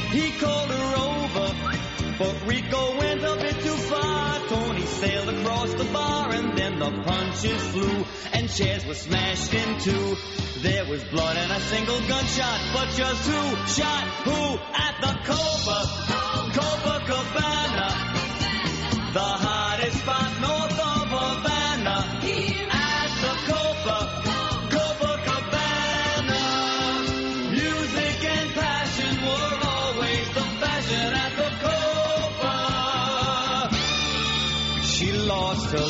[0.09, 2.15] he called her over.
[2.17, 4.39] But Rico went a bit too far.
[4.47, 8.03] Tony sailed across the bar, and then the punches flew,
[8.33, 10.15] and chairs were smashed in two.
[10.61, 15.79] There was blood and a single gunshot, but just who shot who at the Copa,
[16.57, 18.03] Copacabana?
[19.13, 19.62] The hottest
[20.03, 21.97] spot north of Havana.
[22.75, 23.97] At the Copa,
[24.73, 26.43] Copacabana.
[27.51, 32.55] Music and passion were always the fashion at the Copa.
[34.91, 35.89] She lost her